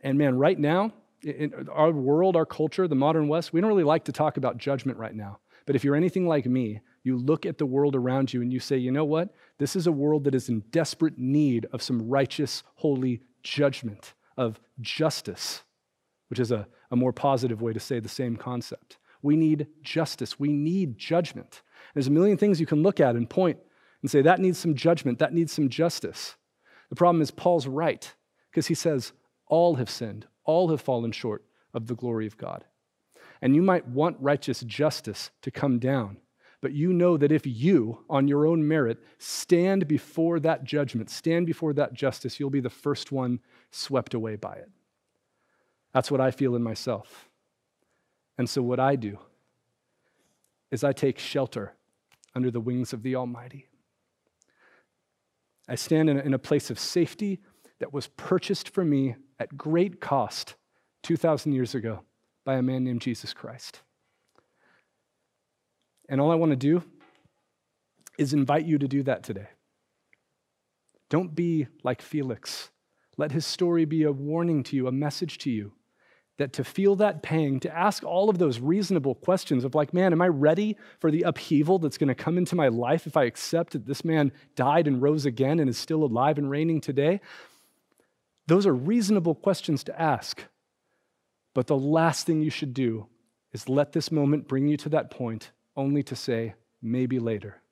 And 0.00 0.16
man, 0.16 0.36
right 0.38 0.58
now, 0.58 0.92
in 1.22 1.68
our 1.72 1.90
world, 1.90 2.36
our 2.36 2.46
culture, 2.46 2.86
the 2.86 2.94
modern 2.94 3.28
West, 3.28 3.52
we 3.52 3.60
don't 3.60 3.68
really 3.68 3.82
like 3.84 4.04
to 4.04 4.12
talk 4.12 4.36
about 4.36 4.56
judgment 4.56 4.98
right 4.98 5.14
now. 5.14 5.40
But 5.66 5.74
if 5.76 5.84
you're 5.84 5.96
anything 5.96 6.26
like 6.26 6.46
me, 6.46 6.80
you 7.02 7.16
look 7.16 7.44
at 7.44 7.58
the 7.58 7.66
world 7.66 7.96
around 7.96 8.32
you 8.32 8.42
and 8.42 8.52
you 8.52 8.60
say, 8.60 8.76
you 8.76 8.92
know 8.92 9.04
what? 9.04 9.34
This 9.58 9.74
is 9.74 9.86
a 9.86 9.92
world 9.92 10.24
that 10.24 10.34
is 10.34 10.48
in 10.48 10.60
desperate 10.70 11.18
need 11.18 11.66
of 11.72 11.82
some 11.82 12.08
righteous, 12.08 12.62
holy 12.76 13.22
judgment, 13.42 14.14
of 14.36 14.60
justice, 14.80 15.64
which 16.28 16.38
is 16.38 16.52
a 16.52 16.66
a 16.90 16.96
more 16.96 17.12
positive 17.12 17.60
way 17.60 17.72
to 17.72 17.80
say 17.80 18.00
the 18.00 18.08
same 18.08 18.36
concept. 18.36 18.98
We 19.22 19.36
need 19.36 19.66
justice. 19.82 20.38
We 20.38 20.48
need 20.48 20.96
judgment. 20.98 21.62
There's 21.94 22.06
a 22.06 22.12
million 22.12 22.36
things 22.36 22.60
you 22.60 22.66
can 22.66 22.82
look 22.82 23.00
at 23.00 23.16
and 23.16 23.28
point 23.28 23.58
and 24.02 24.10
say, 24.10 24.22
that 24.22 24.40
needs 24.40 24.58
some 24.58 24.74
judgment, 24.74 25.18
that 25.18 25.34
needs 25.34 25.52
some 25.52 25.68
justice. 25.68 26.36
The 26.88 26.96
problem 26.96 27.20
is, 27.20 27.30
Paul's 27.30 27.66
right, 27.66 28.14
because 28.50 28.68
he 28.68 28.74
says, 28.74 29.12
All 29.46 29.74
have 29.74 29.90
sinned, 29.90 30.26
all 30.44 30.68
have 30.68 30.80
fallen 30.80 31.12
short 31.12 31.44
of 31.74 31.86
the 31.86 31.96
glory 31.96 32.26
of 32.26 32.38
God. 32.38 32.64
And 33.42 33.54
you 33.54 33.62
might 33.62 33.86
want 33.86 34.16
righteous 34.20 34.60
justice 34.60 35.30
to 35.42 35.50
come 35.50 35.78
down, 35.78 36.18
but 36.60 36.72
you 36.72 36.92
know 36.92 37.16
that 37.16 37.32
if 37.32 37.46
you, 37.46 38.04
on 38.08 38.28
your 38.28 38.46
own 38.46 38.66
merit, 38.66 38.98
stand 39.18 39.86
before 39.86 40.40
that 40.40 40.64
judgment, 40.64 41.10
stand 41.10 41.46
before 41.46 41.72
that 41.74 41.92
justice, 41.92 42.40
you'll 42.40 42.50
be 42.50 42.60
the 42.60 42.70
first 42.70 43.12
one 43.12 43.40
swept 43.70 44.14
away 44.14 44.36
by 44.36 44.54
it. 44.54 44.70
That's 45.92 46.10
what 46.10 46.20
I 46.20 46.30
feel 46.30 46.54
in 46.54 46.62
myself. 46.62 47.28
And 48.36 48.48
so, 48.48 48.62
what 48.62 48.78
I 48.78 48.96
do 48.96 49.18
is 50.70 50.84
I 50.84 50.92
take 50.92 51.18
shelter 51.18 51.74
under 52.34 52.50
the 52.50 52.60
wings 52.60 52.92
of 52.92 53.02
the 53.02 53.16
Almighty. 53.16 53.66
I 55.68 55.74
stand 55.74 56.08
in 56.08 56.34
a, 56.34 56.38
place 56.38 56.70
of 56.70 56.78
safety 56.78 57.40
that 57.78 57.92
was 57.92 58.08
purchased 58.08 58.70
for 58.70 58.84
me 58.84 59.16
at 59.38 59.56
great 59.56 60.00
cost 60.00 60.54
2,000 61.02 61.52
years 61.52 61.74
ago 61.74 62.00
by 62.44 62.54
a 62.54 62.62
man 62.62 62.84
named 62.84 63.02
Jesus 63.02 63.34
Christ. 63.34 63.82
And 66.08 66.20
all 66.20 66.30
I 66.30 66.36
want 66.36 66.52
to 66.52 66.56
do 66.56 66.82
is 68.16 68.32
invite 68.32 68.64
you 68.64 68.78
to 68.78 68.88
do 68.88 69.02
that 69.02 69.22
today. 69.22 69.48
Don't 71.10 71.34
be 71.34 71.66
like 71.82 72.00
Felix. 72.00 72.70
Let 73.18 73.32
his 73.32 73.44
story 73.44 73.84
be 73.84 74.04
a 74.04 74.12
warning 74.12 74.62
to 74.64 74.76
you, 74.76 74.86
a 74.86 74.92
message 74.92 75.36
to 75.38 75.50
you 75.50 75.72
that 76.38 76.52
to 76.52 76.64
feel 76.64 76.94
that 76.96 77.20
pang, 77.20 77.58
to 77.60 77.76
ask 77.76 78.04
all 78.04 78.30
of 78.30 78.38
those 78.38 78.60
reasonable 78.60 79.16
questions 79.16 79.64
of, 79.64 79.74
like, 79.74 79.92
man, 79.92 80.12
am 80.12 80.22
I 80.22 80.28
ready 80.28 80.76
for 81.00 81.10
the 81.10 81.22
upheaval 81.22 81.80
that's 81.80 81.98
going 81.98 82.08
to 82.08 82.14
come 82.14 82.38
into 82.38 82.54
my 82.54 82.68
life 82.68 83.08
if 83.08 83.16
I 83.16 83.24
accept 83.24 83.72
that 83.72 83.86
this 83.86 84.04
man 84.04 84.30
died 84.54 84.86
and 84.86 85.02
rose 85.02 85.26
again 85.26 85.58
and 85.58 85.68
is 85.68 85.76
still 85.76 86.04
alive 86.04 86.38
and 86.38 86.48
reigning 86.48 86.80
today? 86.80 87.20
Those 88.46 88.66
are 88.66 88.74
reasonable 88.74 89.34
questions 89.34 89.82
to 89.84 90.00
ask. 90.00 90.44
But 91.54 91.66
the 91.66 91.76
last 91.76 92.24
thing 92.24 92.40
you 92.40 92.50
should 92.50 92.72
do 92.72 93.08
is 93.52 93.68
let 93.68 93.92
this 93.92 94.12
moment 94.12 94.46
bring 94.46 94.68
you 94.68 94.76
to 94.76 94.88
that 94.90 95.10
point 95.10 95.50
only 95.76 96.04
to 96.04 96.14
say, 96.14 96.54
maybe 96.80 97.18
later. 97.18 97.62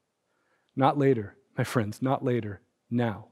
Not 0.74 0.98
later, 0.98 1.36
my 1.56 1.62
friends, 1.62 2.02
not 2.02 2.24
later, 2.24 2.62
now. 2.90 3.28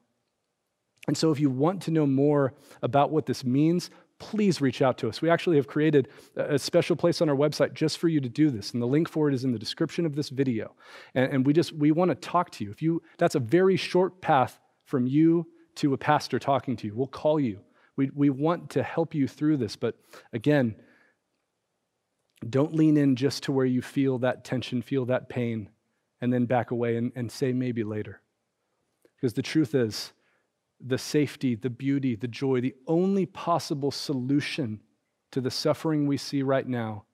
And 1.07 1.17
so, 1.17 1.31
if 1.31 1.41
you 1.41 1.51
want 1.51 1.83
to 1.83 1.91
know 1.91 2.07
more 2.07 2.55
about 2.83 3.11
what 3.11 3.27
this 3.27 3.45
means, 3.45 3.91
please 4.19 4.61
reach 4.61 4.81
out 4.81 4.97
to 4.99 5.09
us. 5.09 5.21
We 5.21 5.29
actually 5.29 5.57
have 5.57 5.67
created 5.67 6.09
a 6.37 6.59
special 6.59 6.97
place 6.97 7.21
on 7.21 7.29
our 7.29 7.37
website 7.37 7.75
just 7.75 7.99
for 7.99 8.09
you 8.09 8.21
to 8.21 8.29
do 8.29 8.51
this, 8.51 8.73
and 8.73 8.81
the 8.81 8.87
link 8.87 9.09
for 9.09 9.29
it 9.29 9.35
is 9.35 9.45
in 9.45 9.53
the 9.53 9.59
description 9.59 10.07
of 10.07 10.15
this 10.15 10.31
video. 10.31 10.75
And, 11.15 11.33
and 11.33 11.47
we 11.47 11.53
just 11.53 11.73
we 11.73 11.91
want 11.93 12.11
to 12.11 12.15
talk 12.15 12.51
to 12.53 12.65
you. 12.65 12.71
If 12.71 12.81
you 12.81 13.03
that's 13.19 13.35
a 13.35 13.41
very 13.41 13.77
short 13.77 14.21
path 14.21 14.59
from 14.85 15.07
you 15.07 15.47
to 15.77 15.95
a 15.95 15.99
pastor 15.99 16.39
talking 16.39 16.77
to 16.77 16.87
you. 16.87 16.95
We'll 16.95 17.07
call 17.07 17.41
you. 17.41 17.61
We, 17.97 18.11
we 18.15 18.31
want 18.31 18.71
to 18.71 18.83
help 18.83 19.15
you 19.15 19.29
through 19.29 19.59
this, 19.59 19.77
but 19.77 19.97
again, 20.33 20.77
don't 22.49 22.75
lean 22.75 22.97
in 22.97 23.17
just 23.17 23.45
to 23.45 23.53
where 23.53 23.67
you 23.67 23.83
feel 23.83 24.19
that 24.19 24.45
tension, 24.45 24.83
feel 24.83 25.07
that 25.07 25.29
pain, 25.29 25.71
and 26.21 26.33
then 26.33 26.47
back 26.47 26.71
away 26.71 26.97
and, 26.97 27.13
and 27.15 27.31
say 27.31 27.53
maybe 27.53 27.85
later. 27.85 28.21
Because 29.17 29.35
the 29.35 29.43
truth 29.43 29.75
is, 29.75 30.13
the 30.87 30.99
safety, 30.99 31.55
the 31.55 31.71
beauty, 31.71 32.15
the 32.15 32.29
joy, 32.29 32.61
the 32.61 32.75
only 32.87 33.25
possible 33.25 33.91
solution 33.91 34.81
to 35.33 35.41
the 35.41 35.51
suffering 35.51 36.07
we 36.07 36.17
see 36.17 36.43
right 36.43 36.69
now 36.69 37.05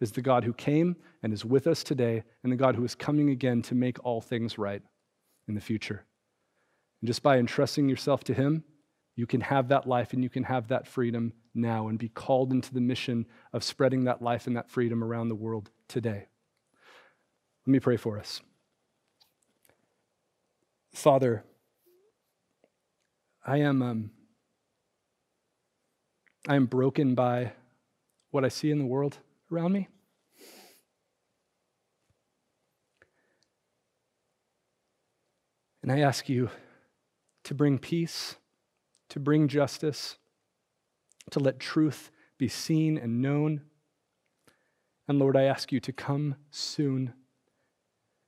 is 0.00 0.12
the 0.12 0.22
God 0.22 0.44
who 0.44 0.54
came 0.54 0.96
and 1.22 1.32
is 1.32 1.44
with 1.44 1.66
us 1.66 1.84
today, 1.84 2.22
and 2.42 2.50
the 2.50 2.56
God 2.56 2.74
who 2.74 2.84
is 2.84 2.94
coming 2.94 3.28
again 3.28 3.60
to 3.62 3.74
make 3.74 4.02
all 4.02 4.22
things 4.22 4.56
right 4.56 4.82
in 5.46 5.54
the 5.54 5.60
future. 5.60 6.06
And 7.02 7.06
just 7.06 7.22
by 7.22 7.38
entrusting 7.38 7.88
yourself 7.88 8.24
to 8.24 8.34
Him, 8.34 8.64
you 9.16 9.26
can 9.26 9.42
have 9.42 9.68
that 9.68 9.86
life 9.86 10.14
and 10.14 10.22
you 10.22 10.30
can 10.30 10.44
have 10.44 10.68
that 10.68 10.86
freedom 10.86 11.34
now 11.54 11.88
and 11.88 11.98
be 11.98 12.08
called 12.08 12.52
into 12.52 12.72
the 12.72 12.80
mission 12.80 13.26
of 13.52 13.62
spreading 13.62 14.04
that 14.04 14.22
life 14.22 14.46
and 14.46 14.56
that 14.56 14.70
freedom 14.70 15.04
around 15.04 15.28
the 15.28 15.34
world 15.34 15.70
today. 15.88 16.26
Let 17.66 17.72
me 17.72 17.80
pray 17.80 17.98
for 17.98 18.18
us. 18.18 18.40
Father, 20.94 21.44
I 23.44 23.58
am, 23.58 23.82
um, 23.82 24.10
I 26.48 26.56
am 26.56 26.66
broken 26.66 27.14
by 27.14 27.52
what 28.30 28.44
I 28.44 28.48
see 28.48 28.70
in 28.70 28.78
the 28.78 28.86
world 28.86 29.18
around 29.50 29.72
me. 29.72 29.88
And 35.82 35.90
I 35.90 36.00
ask 36.00 36.28
you 36.28 36.50
to 37.44 37.54
bring 37.54 37.78
peace, 37.78 38.36
to 39.08 39.18
bring 39.18 39.48
justice, 39.48 40.16
to 41.30 41.40
let 41.40 41.58
truth 41.58 42.10
be 42.38 42.48
seen 42.48 42.98
and 42.98 43.22
known. 43.22 43.62
And 45.08 45.18
Lord, 45.18 45.36
I 45.36 45.44
ask 45.44 45.72
you 45.72 45.80
to 45.80 45.92
come 45.92 46.36
soon 46.50 47.14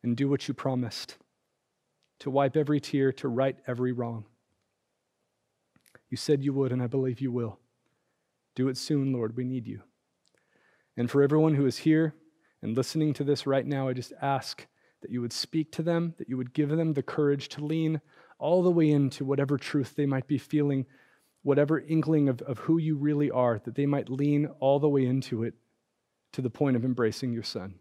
and 0.03 0.17
do 0.17 0.29
what 0.29 0.49
you 0.49 0.55
promised 0.55 1.17
to 2.21 2.31
wipe 2.31 2.57
every 2.57 2.81
tear, 2.81 3.13
to 3.13 3.29
right 3.29 3.57
every 3.67 3.91
wrong. 3.91 4.25
You 6.13 6.19
said 6.19 6.45
you 6.45 6.53
would, 6.53 6.73
and 6.73 6.83
I 6.83 6.89
believe 6.89 7.23
you 7.23 7.33
will. 7.33 7.59
Do 8.55 8.69
it 8.69 8.77
soon, 8.77 9.15
Lord. 9.15 9.35
We 9.35 9.45
need 9.45 9.67
you. 9.67 9.81
And 10.95 11.11
for 11.11 11.23
everyone 11.23 11.55
who 11.55 11.65
is 11.65 11.79
here 11.79 12.15
and 12.61 12.77
listening 12.77 13.15
to 13.15 13.25
this 13.25 13.47
right 13.47 13.67
now, 13.67 13.89
I 13.89 13.95
just 13.95 14.13
ask 14.21 14.67
that 15.01 15.11
you 15.11 15.23
would 15.23 15.33
speak 15.33 15.73
to 15.73 15.83
them, 15.83 16.13
that 16.19 16.29
you 16.29 16.37
would 16.37 16.53
give 16.53 16.69
them 16.69 16.93
the 16.93 17.03
courage 17.03 17.49
to 17.49 17.65
lean 17.65 18.03
all 18.39 18.63
the 18.63 18.71
way 18.71 18.91
into 18.91 19.25
whatever 19.25 19.57
truth 19.57 19.95
they 19.97 20.05
might 20.05 20.27
be 20.27 20.37
feeling, 20.37 20.85
whatever 21.45 21.81
inkling 21.81 22.29
of, 22.29 22.43
of 22.43 22.59
who 22.59 22.77
you 22.77 22.99
really 22.99 23.31
are, 23.31 23.59
that 23.65 23.75
they 23.75 23.87
might 23.87 24.11
lean 24.11 24.45
all 24.61 24.79
the 24.79 24.91
way 24.91 25.07
into 25.07 25.43
it 25.45 25.55
to 26.33 26.43
the 26.43 26.51
point 26.51 26.77
of 26.77 26.85
embracing 26.85 27.33
your 27.33 27.43
Son. 27.43 27.77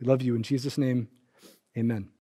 We 0.00 0.08
love 0.08 0.20
you. 0.20 0.34
In 0.34 0.42
Jesus' 0.42 0.78
name, 0.78 1.06
amen. 1.78 2.08